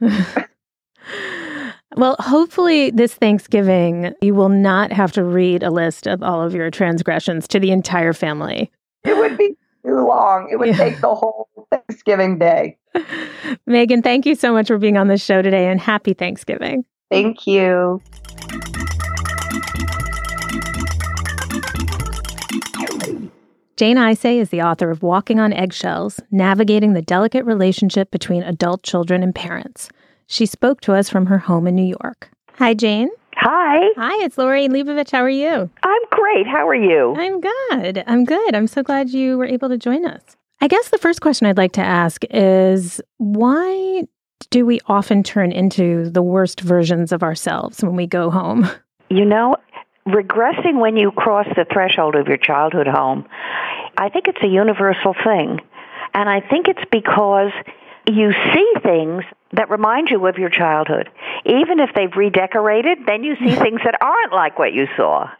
Yes. 0.00 0.48
well, 1.96 2.16
hopefully, 2.18 2.90
this 2.90 3.14
Thanksgiving, 3.14 4.14
you 4.20 4.34
will 4.34 4.48
not 4.48 4.92
have 4.92 5.12
to 5.12 5.24
read 5.24 5.62
a 5.62 5.70
list 5.70 6.06
of 6.06 6.22
all 6.22 6.42
of 6.42 6.54
your 6.54 6.70
transgressions 6.70 7.48
to 7.48 7.60
the 7.60 7.70
entire 7.70 8.12
family. 8.12 8.70
It 9.04 9.16
would 9.16 9.36
be 9.36 9.56
too 9.84 10.06
long. 10.06 10.48
It 10.50 10.58
would 10.58 10.68
yeah. 10.68 10.76
take 10.76 11.00
the 11.00 11.14
whole 11.14 11.48
Thanksgiving 11.70 12.38
day. 12.38 12.78
Megan, 13.66 14.02
thank 14.02 14.26
you 14.26 14.34
so 14.34 14.52
much 14.52 14.68
for 14.68 14.78
being 14.78 14.96
on 14.96 15.08
the 15.08 15.18
show 15.18 15.42
today 15.42 15.68
and 15.68 15.80
happy 15.80 16.14
Thanksgiving. 16.14 16.84
Thank 17.10 17.46
you. 17.46 18.00
Jane 23.76 23.96
Isay 23.96 24.38
is 24.38 24.50
the 24.50 24.60
author 24.60 24.90
of 24.90 25.04
Walking 25.04 25.38
on 25.38 25.52
Eggshells 25.52 26.18
Navigating 26.32 26.94
the 26.94 27.02
Delicate 27.02 27.44
Relationship 27.44 28.10
Between 28.10 28.42
Adult 28.42 28.82
Children 28.82 29.22
and 29.22 29.32
Parents. 29.32 29.88
She 30.26 30.46
spoke 30.46 30.80
to 30.80 30.94
us 30.94 31.08
from 31.08 31.26
her 31.26 31.38
home 31.38 31.68
in 31.68 31.76
New 31.76 31.96
York. 32.02 32.28
Hi, 32.54 32.74
Jane. 32.74 33.08
Hi. 33.40 33.78
Hi, 33.96 34.24
it's 34.24 34.36
Lori 34.36 34.66
Leibovich. 34.66 35.12
How 35.12 35.22
are 35.22 35.30
you? 35.30 35.70
I'm 35.84 36.02
great. 36.10 36.44
How 36.48 36.66
are 36.66 36.74
you? 36.74 37.14
I'm 37.16 37.40
good. 37.40 38.02
I'm 38.04 38.24
good. 38.24 38.52
I'm 38.52 38.66
so 38.66 38.82
glad 38.82 39.10
you 39.10 39.38
were 39.38 39.44
able 39.44 39.68
to 39.68 39.78
join 39.78 40.04
us. 40.04 40.22
I 40.60 40.66
guess 40.66 40.88
the 40.88 40.98
first 40.98 41.20
question 41.20 41.46
I'd 41.46 41.56
like 41.56 41.70
to 41.72 41.80
ask 41.80 42.24
is 42.30 43.00
why 43.18 44.02
do 44.50 44.66
we 44.66 44.80
often 44.86 45.22
turn 45.22 45.52
into 45.52 46.10
the 46.10 46.20
worst 46.20 46.60
versions 46.62 47.12
of 47.12 47.22
ourselves 47.22 47.80
when 47.80 47.94
we 47.94 48.06
go 48.06 48.30
home? 48.30 48.68
You 49.10 49.24
know, 49.24 49.56
regressing 50.06 50.80
when 50.80 50.98
you 50.98 51.12
cross 51.12 51.46
the 51.56 51.64
threshold 51.72 52.14
of 52.14 52.26
your 52.28 52.36
childhood 52.36 52.86
home, 52.86 53.26
I 53.96 54.10
think 54.10 54.28
it's 54.28 54.42
a 54.42 54.46
universal 54.46 55.14
thing. 55.24 55.60
And 56.12 56.28
I 56.28 56.40
think 56.40 56.68
it's 56.68 56.84
because 56.92 57.52
you 58.08 58.32
see 58.54 58.72
things 58.82 59.24
that 59.52 59.70
remind 59.70 60.08
you 60.10 60.26
of 60.26 60.38
your 60.38 60.50
childhood. 60.50 61.10
Even 61.44 61.80
if 61.80 61.90
they've 61.94 62.14
redecorated, 62.14 62.98
then 63.06 63.24
you 63.24 63.36
see 63.36 63.54
things 63.54 63.80
that 63.84 63.98
aren't 64.00 64.32
like 64.32 64.58
what 64.58 64.72
you 64.72 64.86
saw. 64.96 65.30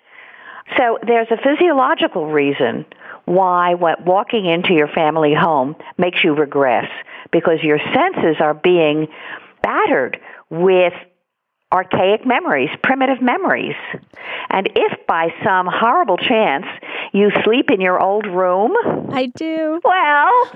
So 0.77 0.99
there's 1.07 1.29
a 1.31 1.37
physiological 1.37 2.27
reason 2.27 2.85
why 3.25 3.75
what 3.75 4.05
walking 4.05 4.47
into 4.47 4.73
your 4.73 4.89
family 4.89 5.35
home 5.35 5.77
makes 5.97 6.23
you 6.25 6.35
regress 6.35 6.89
because 7.31 7.63
your 7.63 7.79
senses 7.79 8.37
are 8.41 8.55
being 8.55 9.09
battered 9.63 10.19
with 10.51 10.95
archaic 11.71 12.27
memories, 12.27 12.71
primitive 12.83 13.21
memories. 13.21 13.77
And 14.49 14.71
if 14.75 15.07
by 15.07 15.29
some 15.45 15.69
horrible 15.71 16.17
chance 16.17 16.65
you 17.13 17.31
sleep 17.45 17.71
in 17.71 17.81
your 17.81 18.03
old 18.03 18.27
room, 18.27 18.75
I 19.13 19.27
do. 19.27 19.81
Well, 19.85 20.51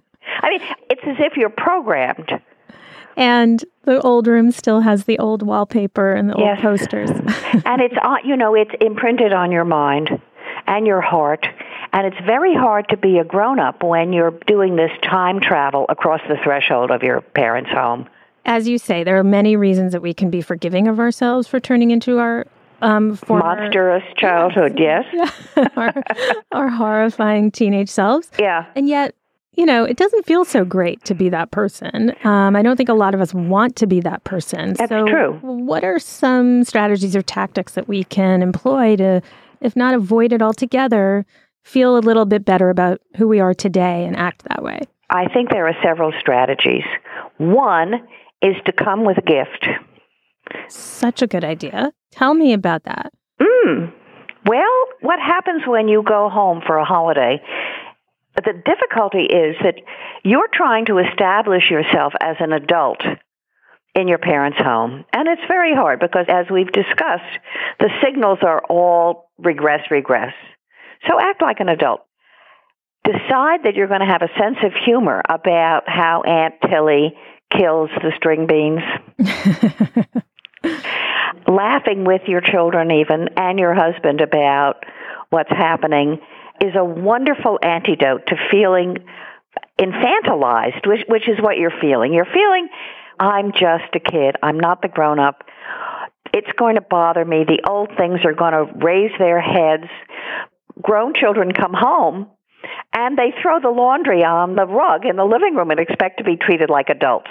I 0.40 0.50
mean, 0.50 0.60
it's 0.90 1.02
as 1.04 1.16
if 1.18 1.36
you're 1.36 1.50
programmed. 1.50 2.30
And 3.16 3.64
the 3.82 4.00
old 4.02 4.28
room 4.28 4.52
still 4.52 4.80
has 4.80 5.04
the 5.04 5.18
old 5.18 5.42
wallpaper 5.42 6.12
and 6.12 6.30
the 6.30 6.36
yes. 6.38 6.58
old 6.58 6.78
posters. 6.78 7.10
and 7.64 7.82
it's 7.82 7.96
you 8.24 8.36
know, 8.36 8.54
it's 8.54 8.70
imprinted 8.80 9.32
on 9.32 9.50
your 9.50 9.64
mind 9.64 10.20
and 10.66 10.86
your 10.86 11.00
heart. 11.00 11.46
And 11.92 12.06
it's 12.06 12.24
very 12.24 12.54
hard 12.54 12.88
to 12.90 12.96
be 12.96 13.18
a 13.18 13.24
grown 13.24 13.58
up 13.58 13.82
when 13.82 14.12
you're 14.12 14.38
doing 14.46 14.76
this 14.76 14.92
time 15.02 15.40
travel 15.40 15.86
across 15.88 16.20
the 16.28 16.36
threshold 16.44 16.90
of 16.90 17.02
your 17.02 17.22
parents' 17.22 17.70
home. 17.70 18.08
As 18.44 18.68
you 18.68 18.78
say, 18.78 19.04
there 19.04 19.18
are 19.18 19.24
many 19.24 19.56
reasons 19.56 19.92
that 19.92 20.02
we 20.02 20.14
can 20.14 20.30
be 20.30 20.40
forgiving 20.40 20.86
of 20.86 21.00
ourselves 21.00 21.48
for 21.48 21.58
turning 21.58 21.90
into 21.90 22.18
our 22.18 22.46
um, 22.82 23.16
former, 23.16 23.42
monstrous 23.42 24.04
childhood. 24.16 24.78
Yes, 24.78 25.04
yes. 25.12 25.32
our, 25.76 25.92
our 26.52 26.68
horrifying 26.68 27.50
teenage 27.50 27.88
selves. 27.88 28.30
Yeah, 28.38 28.66
and 28.74 28.88
yet 28.88 29.14
you 29.58 29.66
know, 29.66 29.82
it 29.82 29.96
doesn't 29.96 30.24
feel 30.24 30.44
so 30.44 30.64
great 30.64 31.04
to 31.04 31.14
be 31.14 31.28
that 31.30 31.50
person. 31.50 32.14
Um, 32.22 32.54
I 32.54 32.62
don't 32.62 32.76
think 32.76 32.88
a 32.88 32.94
lot 32.94 33.12
of 33.12 33.20
us 33.20 33.34
want 33.34 33.74
to 33.76 33.88
be 33.88 33.98
that 34.02 34.22
person. 34.22 34.74
That's 34.74 34.88
so 34.88 35.04
true. 35.04 35.32
What 35.42 35.82
are 35.82 35.98
some 35.98 36.62
strategies 36.62 37.16
or 37.16 37.22
tactics 37.22 37.72
that 37.72 37.88
we 37.88 38.04
can 38.04 38.40
employ 38.40 38.94
to, 38.96 39.20
if 39.60 39.74
not 39.74 39.94
avoid 39.94 40.32
it 40.32 40.42
altogether, 40.42 41.26
feel 41.64 41.98
a 41.98 41.98
little 41.98 42.24
bit 42.24 42.44
better 42.44 42.70
about 42.70 43.00
who 43.16 43.26
we 43.26 43.40
are 43.40 43.52
today 43.52 44.04
and 44.04 44.16
act 44.16 44.44
that 44.44 44.62
way? 44.62 44.82
I 45.10 45.26
think 45.26 45.50
there 45.50 45.66
are 45.66 45.74
several 45.82 46.12
strategies. 46.20 46.84
One 47.38 47.94
is 48.40 48.54
to 48.66 48.72
come 48.72 49.04
with 49.04 49.18
a 49.18 49.22
gift. 49.22 49.66
Such 50.68 51.20
a 51.20 51.26
good 51.26 51.42
idea. 51.42 51.92
Tell 52.12 52.34
me 52.34 52.52
about 52.52 52.84
that. 52.84 53.12
Mm. 53.40 53.92
Well, 54.46 54.84
what 55.00 55.18
happens 55.18 55.62
when 55.66 55.88
you 55.88 56.04
go 56.06 56.28
home 56.28 56.62
for 56.64 56.76
a 56.76 56.84
holiday 56.84 57.42
the 58.44 58.52
difficulty 58.52 59.24
is 59.24 59.56
that 59.62 59.76
you're 60.24 60.48
trying 60.52 60.86
to 60.86 60.98
establish 60.98 61.70
yourself 61.70 62.12
as 62.20 62.36
an 62.40 62.52
adult 62.52 63.02
in 63.94 64.08
your 64.08 64.18
parents' 64.18 64.58
home. 64.58 65.04
And 65.12 65.28
it's 65.28 65.42
very 65.48 65.74
hard 65.74 66.00
because, 66.00 66.26
as 66.28 66.46
we've 66.50 66.70
discussed, 66.70 67.38
the 67.80 67.90
signals 68.02 68.38
are 68.42 68.62
all 68.68 69.30
regress, 69.38 69.90
regress. 69.90 70.34
So 71.08 71.18
act 71.20 71.42
like 71.42 71.60
an 71.60 71.68
adult. 71.68 72.00
Decide 73.04 73.64
that 73.64 73.74
you're 73.74 73.88
going 73.88 74.00
to 74.00 74.06
have 74.06 74.22
a 74.22 74.38
sense 74.38 74.58
of 74.62 74.72
humor 74.84 75.22
about 75.28 75.84
how 75.86 76.22
Aunt 76.22 76.54
Tilly 76.68 77.14
kills 77.56 77.90
the 78.02 78.12
string 78.16 78.46
beans. 78.46 78.82
Laughing 81.48 82.04
with 82.04 82.22
your 82.26 82.40
children, 82.40 82.90
even, 82.90 83.28
and 83.36 83.58
your 83.58 83.74
husband 83.74 84.20
about 84.20 84.84
what's 85.30 85.50
happening 85.50 86.18
is 86.60 86.74
a 86.76 86.84
wonderful 86.84 87.58
antidote 87.62 88.26
to 88.28 88.36
feeling 88.50 88.98
infantilized, 89.78 90.86
which, 90.86 91.04
which 91.08 91.28
is 91.28 91.38
what 91.40 91.56
you're 91.56 91.72
feeling. 91.80 92.12
You're 92.12 92.24
feeling, 92.24 92.68
I'm 93.18 93.52
just 93.52 93.94
a 93.94 94.00
kid. 94.00 94.36
I'm 94.42 94.58
not 94.58 94.82
the 94.82 94.88
grown 94.88 95.18
up. 95.18 95.44
It's 96.32 96.50
going 96.58 96.74
to 96.74 96.80
bother 96.80 97.24
me. 97.24 97.44
The 97.44 97.68
old 97.68 97.90
things 97.96 98.20
are 98.24 98.34
going 98.34 98.52
to 98.52 98.72
raise 98.84 99.12
their 99.18 99.40
heads. 99.40 99.90
Grown 100.80 101.14
children 101.14 101.52
come 101.52 101.74
home 101.74 102.28
and 102.92 103.16
they 103.16 103.32
throw 103.42 103.60
the 103.60 103.70
laundry 103.70 104.24
on 104.24 104.56
the 104.56 104.66
rug 104.66 105.04
in 105.04 105.16
the 105.16 105.24
living 105.24 105.54
room 105.54 105.70
and 105.70 105.80
expect 105.80 106.18
to 106.18 106.24
be 106.24 106.36
treated 106.36 106.70
like 106.70 106.88
adults. 106.88 107.30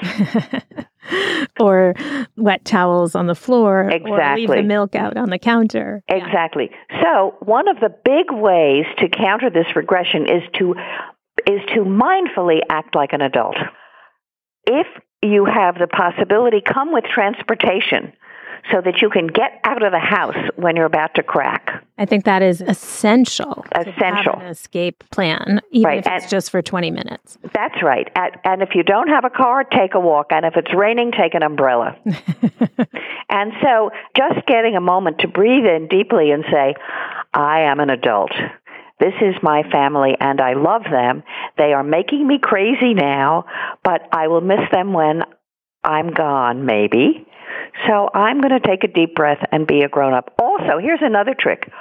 or 1.60 1.94
wet 2.36 2.64
towels 2.66 3.16
on 3.16 3.28
the 3.28 3.36
floor. 3.36 3.90
Exactly. 3.90 4.12
Or 4.12 4.36
leave 4.36 4.50
the 4.50 4.64
milk 4.64 4.96
out 4.96 5.18
on 5.18 5.30
the 5.30 5.40
counter. 5.40 6.04
Exactly. 6.08 6.70
Yeah. 6.90 7.02
So 7.02 7.36
one 7.40 7.68
of 7.68 7.80
the 7.80 7.90
big 7.90 8.32
ways 8.32 8.86
to 9.00 9.10
counter 9.10 9.50
this 9.50 9.68
regression 9.76 10.24
is 10.24 10.44
to 10.60 10.76
is 11.46 11.62
to 11.74 11.82
mindfully 11.82 12.60
act 12.70 12.96
like 12.96 13.14
an 13.14 13.22
adult. 13.22 13.56
If 14.66 14.88
you 15.22 15.46
have 15.46 15.76
the 15.76 15.88
possibility, 15.88 16.62
come 16.62 16.92
with 16.92 17.06
transportation 17.06 18.14
so 18.72 18.82
that 18.84 19.02
you 19.02 19.10
can 19.10 19.28
get 19.28 19.62
out 19.64 19.82
of 19.82 19.92
the 19.92 20.00
house 20.00 20.36
when 20.56 20.76
you're 20.76 20.86
about 20.86 21.16
to 21.16 21.24
crack. 21.24 21.84
I 21.98 22.06
think 22.06 22.26
that 22.26 22.42
is 22.42 22.62
essential. 22.62 23.66
Essential. 23.74 24.34
an 24.36 24.48
escape 24.48 25.04
plan, 25.12 25.62
even 25.72 25.86
right. 25.86 26.00
if 26.00 26.06
it's 26.06 26.24
and 26.26 26.32
just 26.32 26.52
for 26.52 26.62
20 26.62 26.92
minutes. 26.92 27.38
That's 27.54 27.82
right. 27.82 28.08
And 28.44 28.62
if 28.62 28.70
you 28.76 28.84
don't 28.84 29.08
have 29.08 29.26
a 29.26 29.30
car, 29.30 29.64
take 29.64 29.96
a 29.96 30.00
walk. 30.00 30.28
And 30.30 30.46
if 30.46 30.56
it's 30.56 30.74
raining, 30.76 31.12
take 31.12 31.34
an 31.34 31.44
umbrella. 31.44 31.96
and 33.30 33.52
so 33.64 33.90
just 34.16 34.46
getting 34.46 34.76
a 34.76 34.82
moment 34.82 35.20
to 35.20 35.28
breathe 35.28 35.66
in 35.66 35.88
deeply 35.88 36.32
and 36.32 36.44
say, 36.52 36.76
I 37.34 37.62
am 37.62 37.80
an 37.80 37.90
adult. 37.90 38.32
This 39.00 39.14
is 39.22 39.36
my 39.42 39.64
family 39.72 40.16
and 40.20 40.42
I 40.42 40.54
love 40.54 40.84
them. 40.84 41.24
They 41.58 41.74
are 41.74 41.84
making 41.84 42.28
me 42.28 42.40
crazy 42.42 42.94
now, 42.94 43.46
but 43.84 44.02
I 44.12 44.28
will 44.28 44.42
miss 44.42 44.62
them 44.72 44.94
when 44.94 45.24
I'm 45.84 46.14
gone, 46.14 46.66
maybe. 46.66 47.28
So 47.86 48.10
I'm 48.14 48.42
going 48.42 48.60
to 48.60 48.68
take 48.68 48.84
a 48.84 48.88
deep 48.88 49.16
breath 49.16 49.46
and 49.52 49.68
be 49.68 49.82
a 49.82 49.90
grown 49.90 50.14
up. 50.14 50.34
Also, 50.40 50.80
here's 50.82 51.02
another 51.02 51.36
trick. 51.38 51.72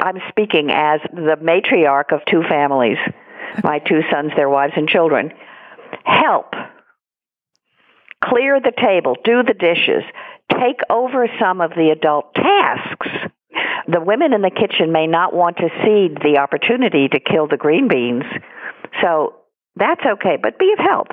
I'm 0.00 0.18
speaking 0.28 0.70
as 0.70 1.00
the 1.12 1.36
matriarch 1.42 2.12
of 2.12 2.24
two 2.26 2.42
families 2.48 2.98
my 3.62 3.78
two 3.78 4.02
sons, 4.10 4.32
their 4.36 4.48
wives, 4.48 4.74
and 4.76 4.88
children. 4.88 5.32
Help. 6.04 6.54
Clear 8.22 8.60
the 8.60 8.72
table, 8.76 9.16
do 9.24 9.42
the 9.42 9.54
dishes, 9.54 10.02
take 10.52 10.80
over 10.90 11.28
some 11.40 11.60
of 11.60 11.70
the 11.70 11.90
adult 11.90 12.34
tasks. 12.34 13.08
The 13.86 14.00
women 14.00 14.32
in 14.32 14.42
the 14.42 14.50
kitchen 14.50 14.92
may 14.92 15.06
not 15.06 15.32
want 15.32 15.56
to 15.58 15.68
cede 15.82 16.18
the 16.22 16.38
opportunity 16.38 17.08
to 17.08 17.20
kill 17.20 17.46
the 17.46 17.56
green 17.56 17.88
beans, 17.88 18.24
so 19.00 19.36
that's 19.76 20.04
okay, 20.04 20.36
but 20.40 20.58
be 20.58 20.74
of 20.76 20.84
help. 20.84 21.08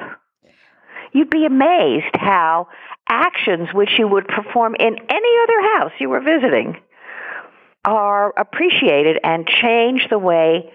You'd 1.13 1.29
be 1.29 1.45
amazed 1.45 2.15
how 2.15 2.67
actions 3.07 3.69
which 3.73 3.91
you 3.97 4.07
would 4.07 4.27
perform 4.27 4.75
in 4.75 4.97
any 4.97 5.29
other 5.43 5.61
house 5.77 5.91
you 5.99 6.09
were 6.09 6.21
visiting 6.21 6.75
are 7.85 8.33
appreciated 8.37 9.19
and 9.23 9.47
change 9.47 10.07
the 10.09 10.19
way 10.19 10.71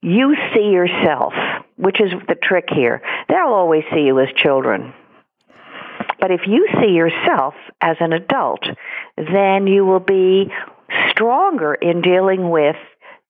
you 0.00 0.36
see 0.54 0.70
yourself, 0.70 1.32
which 1.76 2.00
is 2.00 2.12
the 2.28 2.34
trick 2.34 2.68
here. 2.72 3.02
They'll 3.28 3.52
always 3.52 3.84
see 3.92 4.02
you 4.02 4.18
as 4.20 4.28
children. 4.36 4.94
But 6.18 6.30
if 6.30 6.42
you 6.46 6.68
see 6.80 6.92
yourself 6.92 7.54
as 7.80 7.96
an 8.00 8.12
adult, 8.12 8.64
then 9.16 9.66
you 9.66 9.84
will 9.84 10.00
be 10.00 10.52
stronger 11.10 11.74
in 11.74 12.00
dealing 12.00 12.50
with 12.50 12.76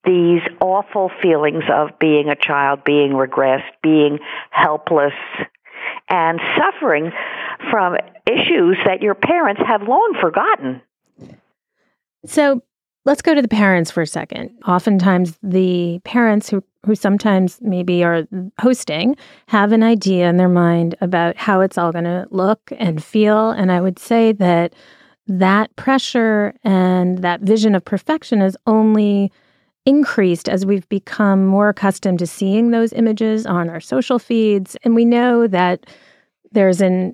these 0.05 0.41
awful 0.59 1.09
feelings 1.21 1.63
of 1.71 1.97
being 1.99 2.29
a 2.29 2.35
child, 2.35 2.83
being 2.83 3.11
regressed, 3.11 3.71
being 3.81 4.19
helpless, 4.49 5.13
and 6.09 6.39
suffering 6.57 7.11
from 7.71 7.95
issues 8.29 8.77
that 8.85 9.01
your 9.01 9.15
parents 9.15 9.61
have 9.65 9.83
long 9.87 10.17
forgotten. 10.19 10.81
So 12.25 12.61
let's 13.05 13.21
go 13.21 13.33
to 13.33 13.41
the 13.41 13.47
parents 13.47 13.91
for 13.91 14.01
a 14.01 14.07
second. 14.07 14.51
Oftentimes, 14.67 15.37
the 15.43 15.99
parents 16.03 16.49
who, 16.49 16.63
who 16.85 16.95
sometimes 16.95 17.59
maybe 17.61 18.03
are 18.03 18.27
hosting 18.59 19.15
have 19.47 19.71
an 19.71 19.83
idea 19.83 20.29
in 20.29 20.37
their 20.37 20.49
mind 20.49 20.95
about 21.01 21.35
how 21.37 21.61
it's 21.61 21.77
all 21.77 21.91
going 21.91 22.05
to 22.05 22.25
look 22.31 22.71
and 22.77 23.03
feel. 23.03 23.51
And 23.51 23.71
I 23.71 23.81
would 23.81 23.99
say 23.99 24.31
that 24.33 24.73
that 25.27 25.75
pressure 25.75 26.53
and 26.63 27.19
that 27.19 27.41
vision 27.41 27.75
of 27.75 27.85
perfection 27.85 28.41
is 28.41 28.57
only 28.67 29.31
increased 29.85 30.47
as 30.47 30.65
we've 30.65 30.87
become 30.89 31.45
more 31.45 31.69
accustomed 31.69 32.19
to 32.19 32.27
seeing 32.27 32.71
those 32.71 32.93
images 32.93 33.45
on 33.45 33.69
our 33.69 33.81
social 33.81 34.19
feeds. 34.19 34.77
And 34.83 34.95
we 34.95 35.05
know 35.05 35.47
that 35.47 35.85
there's 36.51 36.81
a 36.81 37.13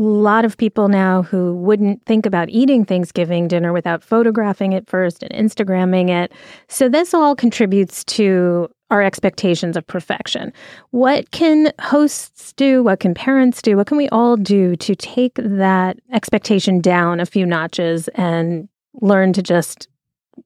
lot 0.00 0.44
of 0.44 0.56
people 0.56 0.88
now 0.88 1.22
who 1.22 1.54
wouldn't 1.56 2.04
think 2.06 2.26
about 2.26 2.48
eating 2.50 2.84
Thanksgiving 2.84 3.48
dinner 3.48 3.72
without 3.72 4.02
photographing 4.02 4.72
it 4.72 4.88
first 4.88 5.22
and 5.22 5.32
Instagramming 5.32 6.08
it. 6.10 6.32
So 6.68 6.88
this 6.88 7.14
all 7.14 7.34
contributes 7.34 8.04
to 8.04 8.68
our 8.90 9.02
expectations 9.02 9.76
of 9.76 9.86
perfection. 9.86 10.52
What 10.90 11.30
can 11.30 11.72
hosts 11.80 12.52
do? 12.54 12.82
What 12.82 13.00
can 13.00 13.12
parents 13.12 13.60
do? 13.60 13.76
What 13.76 13.86
can 13.86 13.98
we 13.98 14.08
all 14.08 14.36
do 14.36 14.76
to 14.76 14.94
take 14.94 15.34
that 15.34 15.98
expectation 16.12 16.80
down 16.80 17.20
a 17.20 17.26
few 17.26 17.44
notches 17.44 18.08
and 18.14 18.68
learn 19.00 19.32
to 19.34 19.42
just 19.42 19.88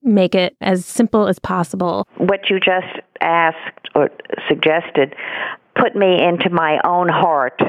make 0.01 0.35
it 0.35 0.55
as 0.61 0.85
simple 0.85 1.27
as 1.27 1.39
possible. 1.39 2.07
What 2.17 2.49
you 2.49 2.59
just 2.59 2.99
asked 3.21 3.89
or 3.95 4.09
suggested 4.47 5.15
put 5.75 5.95
me 5.95 6.23
into 6.23 6.49
my 6.49 6.79
own 6.83 7.09
heart. 7.09 7.59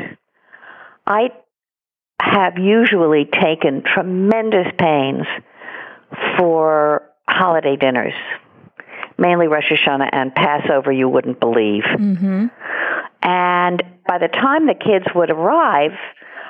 I 1.07 1.29
have 2.21 2.59
usually 2.59 3.25
taken 3.25 3.83
tremendous 3.83 4.67
pains 4.79 5.27
for 6.39 7.03
holiday 7.29 7.77
dinners, 7.77 8.15
mainly 9.19 9.47
Rosh 9.47 9.71
Hashanah 9.71 10.11
and 10.13 10.35
Passover, 10.35 10.93
you 10.93 11.09
wouldn't 11.09 11.41
believe. 11.41 11.85
Mm-hmm. 11.85 12.47
And 13.23 13.83
by 14.07 14.19
the 14.19 14.29
time 14.29 14.67
the 14.67 14.75
kids 14.75 15.07
would 15.15 15.31
arrive, 15.31 15.93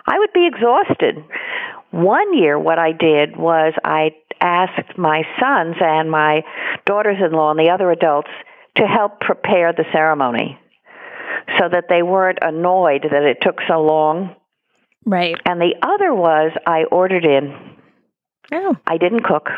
I 0.06 0.18
would 0.18 0.32
be 0.32 0.46
exhausted. 0.46 1.24
One 1.90 2.36
year, 2.36 2.58
what 2.58 2.78
I 2.78 2.92
did 2.92 3.36
was 3.36 3.72
I 3.84 4.10
asked 4.40 4.98
my 4.98 5.22
sons 5.40 5.76
and 5.80 6.10
my 6.10 6.42
daughters 6.84 7.18
in 7.24 7.32
law 7.32 7.52
and 7.52 7.58
the 7.58 7.70
other 7.70 7.90
adults 7.90 8.30
to 8.76 8.86
help 8.86 9.20
prepare 9.20 9.72
the 9.72 9.84
ceremony 9.92 10.58
so 11.58 11.68
that 11.70 11.84
they 11.88 12.02
weren't 12.02 12.38
annoyed 12.42 13.02
that 13.10 13.22
it 13.22 13.38
took 13.40 13.60
so 13.68 13.80
long. 13.80 14.34
Right. 15.06 15.36
And 15.44 15.60
the 15.60 15.74
other 15.82 16.14
was 16.14 16.52
I 16.66 16.84
ordered 16.90 17.24
in. 17.24 17.76
Oh. 18.52 18.76
I 18.86 18.98
didn't 18.98 19.24
cook. 19.24 19.48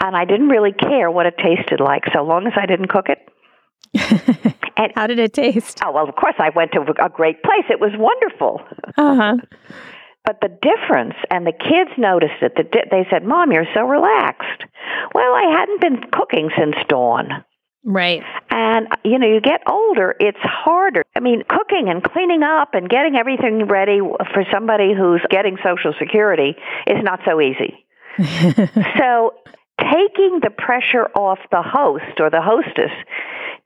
And 0.00 0.16
I 0.16 0.24
didn't 0.24 0.48
really 0.48 0.72
care 0.72 1.10
what 1.10 1.26
it 1.26 1.34
tasted 1.38 1.80
like 1.80 2.04
so 2.12 2.22
long 2.22 2.46
as 2.46 2.52
I 2.56 2.66
didn't 2.66 2.88
cook 2.88 3.06
it. 3.08 3.18
and 4.76 4.92
how 4.94 5.06
did 5.06 5.18
it 5.18 5.32
taste? 5.32 5.80
Oh, 5.84 5.92
well, 5.92 6.08
of 6.08 6.14
course 6.16 6.34
I 6.38 6.50
went 6.50 6.72
to 6.72 6.80
a 7.02 7.08
great 7.08 7.42
place. 7.42 7.64
It 7.70 7.80
was 7.80 7.92
wonderful. 7.96 8.62
Uh-huh. 8.96 9.36
But 10.26 10.40
the 10.40 10.48
difference, 10.48 11.14
and 11.30 11.46
the 11.46 11.52
kids 11.52 11.92
noticed 11.96 12.42
it, 12.42 12.56
they 12.90 13.06
said, 13.08 13.22
Mom, 13.22 13.52
you're 13.52 13.68
so 13.72 13.82
relaxed. 13.82 14.64
Well, 15.14 15.32
I 15.32 15.56
hadn't 15.56 15.80
been 15.80 16.10
cooking 16.10 16.50
since 16.58 16.74
dawn. 16.88 17.44
Right. 17.86 18.24
And, 18.50 18.88
you 19.04 19.20
know, 19.20 19.28
you 19.28 19.40
get 19.40 19.62
older, 19.68 20.16
it's 20.18 20.40
harder. 20.42 21.04
I 21.14 21.20
mean, 21.20 21.44
cooking 21.48 21.88
and 21.88 22.02
cleaning 22.02 22.42
up 22.42 22.74
and 22.74 22.90
getting 22.90 23.14
everything 23.14 23.66
ready 23.66 24.00
for 24.00 24.44
somebody 24.52 24.92
who's 24.92 25.22
getting 25.30 25.56
Social 25.62 25.94
Security 25.96 26.56
is 26.88 27.02
not 27.04 27.20
so 27.24 27.40
easy. 27.40 27.86
so, 28.98 29.34
taking 29.78 30.40
the 30.42 30.50
pressure 30.50 31.06
off 31.14 31.38
the 31.52 31.62
host 31.62 32.18
or 32.18 32.28
the 32.28 32.42
hostess 32.42 32.90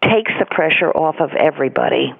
takes 0.02 0.33
the 0.38 0.46
pressure 0.50 0.90
off 0.90 1.16
of 1.20 1.30
everybody. 1.38 2.12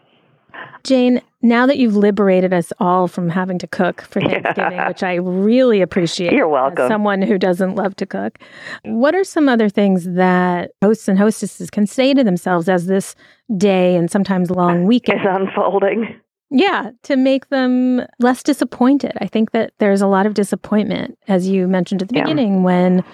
Jane, 0.84 1.20
now 1.42 1.66
that 1.66 1.78
you've 1.78 1.96
liberated 1.96 2.52
us 2.52 2.72
all 2.80 3.08
from 3.08 3.28
having 3.28 3.58
to 3.58 3.66
cook 3.66 4.02
for 4.02 4.20
Thanksgiving, 4.28 4.78
which 4.86 5.02
I 5.02 5.14
really 5.14 5.80
appreciate. 5.80 6.32
You're 6.32 6.48
welcome. 6.48 6.88
someone 6.88 7.22
who 7.22 7.38
doesn't 7.38 7.74
love 7.74 7.96
to 7.96 8.06
cook. 8.06 8.38
What 8.84 9.14
are 9.14 9.24
some 9.24 9.48
other 9.48 9.68
things 9.68 10.04
that 10.04 10.72
hosts 10.82 11.08
and 11.08 11.18
hostesses 11.18 11.70
can 11.70 11.86
say 11.86 12.14
to 12.14 12.24
themselves 12.24 12.68
as 12.68 12.86
this 12.86 13.14
day 13.56 13.96
and 13.96 14.10
sometimes 14.10 14.50
long 14.50 14.84
weekend 14.86 15.20
is 15.20 15.26
unfolding? 15.28 16.20
Yeah, 16.50 16.90
to 17.04 17.16
make 17.16 17.48
them 17.48 18.04
less 18.18 18.42
disappointed. 18.42 19.12
I 19.20 19.26
think 19.26 19.52
that 19.52 19.72
there's 19.78 20.02
a 20.02 20.08
lot 20.08 20.26
of 20.26 20.34
disappointment, 20.34 21.16
as 21.28 21.48
you 21.48 21.68
mentioned 21.68 22.02
at 22.02 22.08
the 22.08 22.16
yeah. 22.16 22.24
beginning, 22.24 22.64
when 22.64 23.04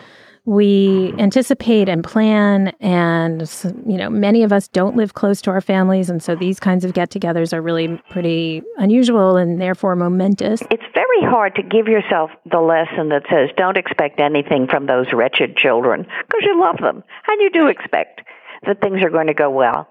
we 0.47 1.13
anticipate 1.19 1.89
and 1.89 2.05
plan 2.05 2.69
and 2.81 3.43
you 3.85 3.97
know 3.97 4.09
many 4.09 4.45
of 4.45 4.53
us 4.53 4.69
don't 4.69 4.97
live 4.97 5.13
close 5.15 5.43
to 5.43 5.51
our 5.51 5.61
families 5.61 6.09
and 6.09 6.23
so 6.23 6.37
these 6.37 6.61
kinds 6.61 6.85
of 6.85 6.93
get-togethers 6.93 7.53
are 7.53 7.61
really 7.61 8.01
pretty 8.11 8.63
unusual 8.79 9.37
and 9.37 9.61
therefore 9.61 9.97
momentous. 9.97 10.63
It's 10.71 10.85
very 10.95 11.23
hard 11.23 11.57
to 11.57 11.63
give 11.63 11.89
yourself 11.89 12.31
the 12.51 12.61
lesson 12.61 13.09
that 13.09 13.25
says 13.29 13.51
don't 13.57 13.77
expect 13.77 14.21
anything 14.21 14.69
from 14.69 14.87
those 14.87 15.13
wretched 15.13 15.57
children 15.57 16.03
because 16.03 16.43
you 16.43 16.61
love 16.61 16.79
them 16.79 17.03
and 17.27 17.41
you 17.41 17.51
do 17.51 17.67
expect 17.67 18.21
that 18.67 18.81
things 18.81 19.03
are 19.03 19.11
going 19.11 19.27
to 19.27 19.35
go 19.35 19.51
well. 19.51 19.89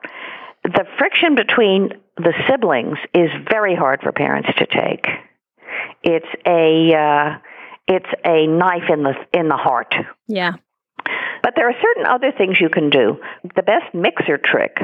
The 0.63 0.85
friction 0.97 1.35
between 1.35 1.89
the 2.15 2.33
siblings 2.49 2.97
is 3.13 3.29
very 3.49 3.75
hard 3.75 4.01
for 4.01 4.13
parents 4.13 4.49
to 4.57 4.65
take. 4.65 5.05
It's 6.01 6.25
a 6.45 6.95
uh, 6.95 7.37
it's 7.87 8.09
a 8.23 8.47
knife 8.47 8.89
in 8.89 9.03
the 9.03 9.13
in 9.33 9.47
the 9.47 9.57
heart. 9.57 9.93
Yeah. 10.27 10.53
But 11.43 11.53
there 11.55 11.69
are 11.69 11.75
certain 11.81 12.05
other 12.07 12.31
things 12.31 12.59
you 12.59 12.69
can 12.69 12.89
do. 12.89 13.17
The 13.55 13.61
best 13.61 13.93
mixer 13.93 14.37
trick 14.37 14.77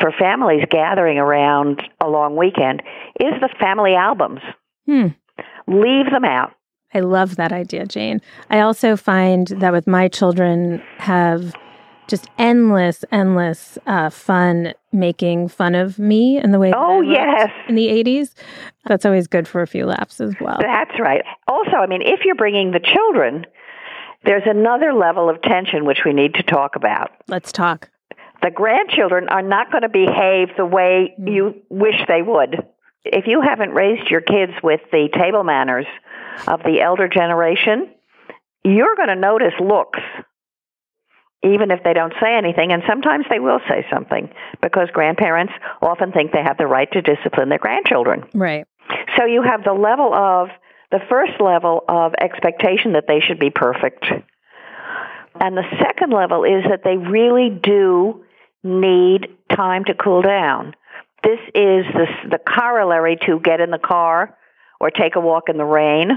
for 0.00 0.12
families 0.18 0.64
gathering 0.70 1.18
around 1.18 1.82
a 2.00 2.08
long 2.08 2.36
weekend 2.36 2.82
is 3.20 3.34
the 3.40 3.48
family 3.60 3.94
albums. 3.94 4.40
Hmm. 4.86 5.08
Leave 5.66 6.10
them 6.10 6.24
out. 6.24 6.52
I 6.94 7.00
love 7.00 7.36
that 7.36 7.52
idea, 7.52 7.86
Jane. 7.86 8.20
I 8.50 8.60
also 8.60 8.96
find 8.96 9.48
that 9.48 9.72
with 9.72 9.86
my 9.86 10.08
children 10.08 10.82
have 10.98 11.54
just 12.08 12.28
endless, 12.38 13.04
endless 13.12 13.78
uh, 13.86 14.10
fun 14.10 14.74
making 14.92 15.48
fun 15.48 15.74
of 15.74 15.98
me 15.98 16.38
in 16.38 16.50
the 16.50 16.58
way. 16.58 16.72
Oh 16.74 17.00
yes, 17.00 17.50
in 17.68 17.74
the 17.74 17.88
eighties. 17.88 18.34
That's 18.86 19.04
always 19.04 19.26
good 19.26 19.46
for 19.46 19.62
a 19.62 19.66
few 19.66 19.86
laughs 19.86 20.20
as 20.20 20.34
well. 20.40 20.58
That's 20.60 20.98
right. 20.98 21.22
Also, 21.46 21.76
I 21.76 21.86
mean, 21.86 22.02
if 22.02 22.20
you're 22.24 22.34
bringing 22.34 22.72
the 22.72 22.80
children, 22.80 23.44
there's 24.24 24.44
another 24.46 24.92
level 24.92 25.30
of 25.30 25.40
tension 25.42 25.84
which 25.84 26.00
we 26.04 26.12
need 26.12 26.34
to 26.34 26.42
talk 26.42 26.74
about. 26.74 27.10
Let's 27.28 27.52
talk. 27.52 27.90
The 28.42 28.50
grandchildren 28.50 29.28
are 29.28 29.42
not 29.42 29.70
going 29.70 29.82
to 29.82 29.88
behave 29.88 30.48
the 30.56 30.66
way 30.66 31.14
mm. 31.20 31.34
you 31.34 31.62
wish 31.68 31.96
they 32.08 32.22
would. 32.22 32.66
If 33.04 33.26
you 33.26 33.42
haven't 33.42 33.70
raised 33.70 34.10
your 34.10 34.20
kids 34.20 34.52
with 34.62 34.80
the 34.90 35.08
table 35.12 35.44
manners 35.44 35.86
of 36.46 36.62
the 36.62 36.80
elder 36.80 37.08
generation, 37.08 37.90
you're 38.64 38.96
going 38.96 39.08
to 39.08 39.16
notice 39.16 39.54
looks 39.60 40.00
even 41.42 41.70
if 41.70 41.82
they 41.84 41.92
don't 41.92 42.12
say 42.20 42.36
anything, 42.36 42.72
and 42.72 42.82
sometimes 42.88 43.24
they 43.30 43.38
will 43.38 43.60
say 43.68 43.86
something 43.92 44.28
because 44.60 44.88
grandparents 44.92 45.52
often 45.80 46.12
think 46.12 46.32
they 46.32 46.42
have 46.42 46.58
the 46.58 46.66
right 46.66 46.90
to 46.92 47.00
discipline 47.00 47.48
their 47.48 47.58
grandchildren. 47.58 48.24
Right. 48.34 48.66
So 49.16 49.24
you 49.24 49.42
have 49.42 49.62
the 49.64 49.72
level 49.72 50.12
of 50.12 50.48
the 50.90 51.00
first 51.08 51.40
level 51.40 51.84
of 51.88 52.14
expectation 52.20 52.94
that 52.94 53.04
they 53.06 53.20
should 53.20 53.38
be 53.38 53.50
perfect. 53.50 54.04
And 55.40 55.56
the 55.56 55.64
second 55.80 56.12
level 56.12 56.44
is 56.44 56.64
that 56.68 56.82
they 56.82 56.96
really 56.96 57.50
do 57.50 58.24
need 58.64 59.28
time 59.54 59.84
to 59.84 59.94
cool 59.94 60.22
down. 60.22 60.74
This 61.22 61.38
is 61.54 61.84
the, 61.92 62.06
the 62.30 62.38
corollary 62.38 63.16
to 63.26 63.38
get 63.40 63.60
in 63.60 63.70
the 63.70 63.78
car 63.78 64.36
or 64.80 64.90
take 64.90 65.16
a 65.16 65.20
walk 65.20 65.48
in 65.48 65.56
the 65.56 65.64
rain, 65.64 66.10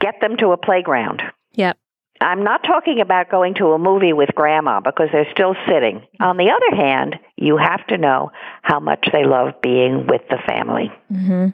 get 0.00 0.20
them 0.20 0.36
to 0.38 0.48
a 0.48 0.56
playground. 0.56 1.22
Yep. 1.52 1.78
I'm 2.20 2.44
not 2.44 2.62
talking 2.64 3.00
about 3.00 3.30
going 3.30 3.54
to 3.54 3.72
a 3.72 3.78
movie 3.78 4.12
with 4.12 4.30
grandma 4.34 4.80
because 4.80 5.08
they're 5.12 5.30
still 5.32 5.54
sitting. 5.68 6.06
On 6.20 6.36
the 6.36 6.50
other 6.50 6.76
hand, 6.76 7.16
you 7.36 7.56
have 7.56 7.86
to 7.88 7.98
know 7.98 8.30
how 8.62 8.80
much 8.80 9.08
they 9.12 9.24
love 9.24 9.60
being 9.62 10.06
with 10.06 10.22
the 10.30 10.38
family. 10.46 10.92
Mm-hmm. 11.12 11.48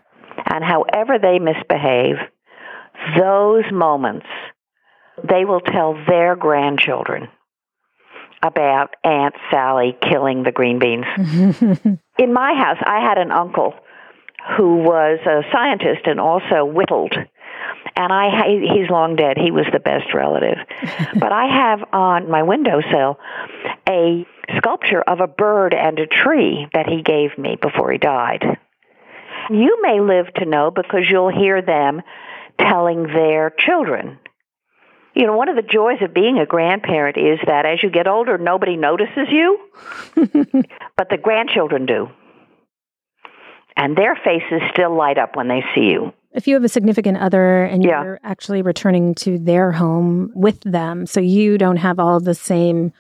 And 0.47 0.65
however 0.65 1.19
they 1.19 1.39
misbehave, 1.39 2.17
those 3.19 3.65
moments, 3.73 4.27
they 5.29 5.45
will 5.45 5.61
tell 5.61 5.95
their 6.07 6.37
grandchildren 6.37 7.29
about 8.43 8.95
Aunt 9.05 9.35
Sally 9.51 9.97
killing 10.01 10.43
the 10.43 10.53
green 10.53 10.79
beans. 10.79 11.05
In 12.19 12.33
my 12.33 12.55
house, 12.55 12.79
I 12.85 13.01
had 13.01 13.19
an 13.19 13.31
uncle 13.31 13.75
who 14.57 14.77
was 14.77 15.19
a 15.27 15.43
scientist 15.53 16.07
and 16.07 16.19
also 16.19 16.65
whittled 16.65 17.15
and 18.01 18.13
I 18.15 18.49
he's 18.75 18.89
long 18.89 19.15
dead. 19.15 19.37
He 19.37 19.51
was 19.51 19.67
the 19.73 19.79
best 19.79 20.15
relative. 20.15 20.57
but 21.21 21.33
I 21.33 21.47
have 21.47 21.81
on 21.93 22.31
my 22.31 22.43
windowsill 22.43 23.19
a 23.87 24.27
sculpture 24.57 25.03
of 25.03 25.21
a 25.21 25.27
bird 25.27 25.75
and 25.75 25.99
a 25.99 26.07
tree 26.07 26.67
that 26.73 26.87
he 26.87 27.03
gave 27.03 27.37
me 27.37 27.59
before 27.61 27.93
he 27.93 27.99
died. 27.99 28.43
You 29.51 29.83
may 29.83 30.01
live 30.01 30.33
to 30.37 30.47
know 30.47 30.71
because 30.71 31.11
you'll 31.11 31.33
hear 31.33 31.61
them 31.61 32.01
telling 32.59 33.03
their 33.03 33.51
children. 33.59 34.19
You 35.15 35.27
know, 35.27 35.37
one 35.37 35.51
of 35.51 35.57
the 35.57 35.63
joys 35.63 36.01
of 36.01 36.15
being 36.15 36.39
a 36.39 36.47
grandparent 36.47 37.19
is 37.19 37.39
that 37.47 37.67
as 37.67 37.83
you 37.83 37.91
get 37.91 38.07
older, 38.07 38.39
nobody 38.39 38.77
notices 38.77 39.29
you, 39.29 39.59
but 40.97 41.11
the 41.11 41.19
grandchildren 41.21 41.85
do. 41.85 42.09
And 43.77 43.97
their 43.97 44.15
faces 44.15 44.63
still 44.73 44.95
light 44.97 45.19
up 45.19 45.37
when 45.37 45.49
they 45.49 45.63
see 45.75 45.91
you 45.91 46.15
if 46.33 46.47
you 46.47 46.55
have 46.55 46.65
a 46.65 46.69
significant 46.69 47.19
other 47.19 47.65
and 47.65 47.83
yeah. 47.83 48.03
you're 48.03 48.21
actually 48.23 48.63
returning 48.63 49.15
to 49.17 49.39
their 49.39 49.73
home 49.73 50.31
with 50.35 50.61
them, 50.61 51.07
so 51.07 51.21
you 51.21 51.59
don't 51.59 51.77
have 51.77 51.99
all 51.99 52.21
the 52.21 52.35
same 52.35 52.93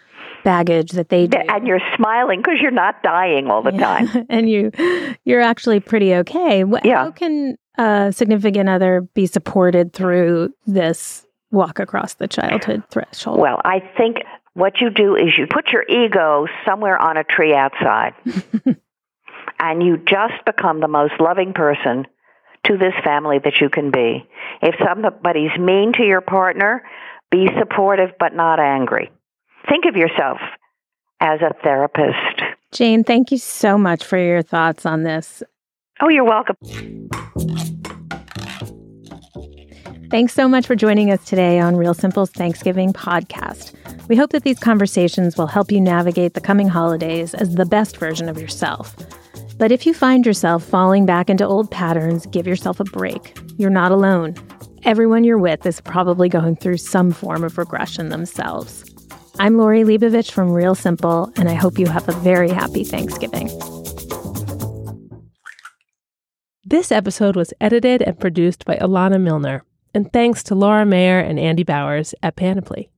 baggage 0.42 0.92
that 0.92 1.08
they 1.10 1.26
do. 1.26 1.38
And 1.48 1.66
you're 1.66 1.80
smiling 1.96 2.40
because 2.40 2.60
you're 2.60 2.70
not 2.70 3.02
dying 3.02 3.48
all 3.48 3.62
the 3.62 3.72
yeah. 3.72 3.78
time. 3.78 4.26
and 4.28 4.50
you 4.50 4.70
you're 5.24 5.40
actually 5.40 5.80
pretty 5.80 6.14
okay. 6.16 6.64
Yeah. 6.82 7.04
How 7.04 7.10
can 7.10 7.56
a 7.78 8.12
significant 8.12 8.68
other 8.68 9.02
be 9.14 9.26
supported 9.26 9.92
through 9.92 10.52
this 10.66 11.26
walk 11.50 11.78
across 11.78 12.14
the 12.14 12.28
childhood 12.28 12.82
threshold? 12.90 13.38
Well, 13.38 13.60
I 13.64 13.80
think 13.96 14.18
what 14.54 14.80
you 14.80 14.90
do 14.90 15.14
is 15.14 15.38
you 15.38 15.46
put 15.46 15.68
your 15.68 15.84
ego 15.88 16.46
somewhere 16.64 16.98
on 17.00 17.16
a 17.16 17.24
tree 17.24 17.54
outside. 17.54 18.14
and 19.60 19.82
you 19.82 19.98
just 19.98 20.44
become 20.44 20.80
the 20.80 20.88
most 20.88 21.14
loving 21.20 21.52
person 21.52 22.06
to 22.66 22.76
this 22.76 22.94
family 23.04 23.38
that 23.42 23.60
you 23.60 23.68
can 23.68 23.90
be. 23.90 24.26
If 24.62 24.74
somebody's 24.86 25.56
mean 25.58 25.92
to 25.94 26.04
your 26.04 26.20
partner, 26.20 26.82
be 27.30 27.48
supportive 27.58 28.10
but 28.18 28.34
not 28.34 28.60
angry. 28.60 29.10
Think 29.68 29.84
of 29.86 29.96
yourself 29.96 30.38
as 31.20 31.40
a 31.40 31.54
therapist. 31.62 32.42
Jane, 32.72 33.04
thank 33.04 33.30
you 33.30 33.38
so 33.38 33.76
much 33.76 34.04
for 34.04 34.18
your 34.18 34.42
thoughts 34.42 34.86
on 34.86 35.02
this. 35.02 35.42
Oh, 36.00 36.08
you're 36.08 36.24
welcome. 36.24 36.56
Thanks 40.10 40.34
so 40.34 40.48
much 40.48 40.66
for 40.66 40.74
joining 40.74 41.12
us 41.12 41.24
today 41.24 41.60
on 41.60 41.76
Real 41.76 41.94
Simple's 41.94 42.30
Thanksgiving 42.30 42.92
podcast. 42.92 43.74
We 44.08 44.16
hope 44.16 44.30
that 44.30 44.42
these 44.42 44.58
conversations 44.58 45.36
will 45.36 45.46
help 45.46 45.70
you 45.70 45.80
navigate 45.80 46.34
the 46.34 46.40
coming 46.40 46.66
holidays 46.66 47.32
as 47.32 47.54
the 47.54 47.64
best 47.64 47.96
version 47.96 48.28
of 48.28 48.40
yourself. 48.40 48.96
But 49.60 49.70
if 49.70 49.84
you 49.84 49.92
find 49.92 50.24
yourself 50.24 50.64
falling 50.64 51.04
back 51.04 51.28
into 51.28 51.46
old 51.46 51.70
patterns, 51.70 52.24
give 52.24 52.46
yourself 52.46 52.80
a 52.80 52.84
break. 52.84 53.36
You're 53.58 53.68
not 53.68 53.92
alone. 53.92 54.34
Everyone 54.84 55.22
you're 55.22 55.36
with 55.36 55.66
is 55.66 55.82
probably 55.82 56.30
going 56.30 56.56
through 56.56 56.78
some 56.78 57.10
form 57.10 57.44
of 57.44 57.58
regression 57.58 58.08
themselves. 58.08 58.90
I'm 59.38 59.58
Lori 59.58 59.82
Leibovich 59.82 60.30
from 60.30 60.50
Real 60.50 60.74
Simple, 60.74 61.30
and 61.36 61.50
I 61.50 61.52
hope 61.52 61.78
you 61.78 61.88
have 61.88 62.08
a 62.08 62.12
very 62.12 62.48
happy 62.48 62.84
Thanksgiving. 62.84 63.48
This 66.64 66.90
episode 66.90 67.36
was 67.36 67.52
edited 67.60 68.00
and 68.00 68.18
produced 68.18 68.64
by 68.64 68.76
Alana 68.76 69.20
Milner, 69.20 69.62
and 69.92 70.10
thanks 70.10 70.42
to 70.44 70.54
Laura 70.54 70.86
Mayer 70.86 71.20
and 71.20 71.38
Andy 71.38 71.64
Bowers 71.64 72.14
at 72.22 72.34
Panoply. 72.34 72.90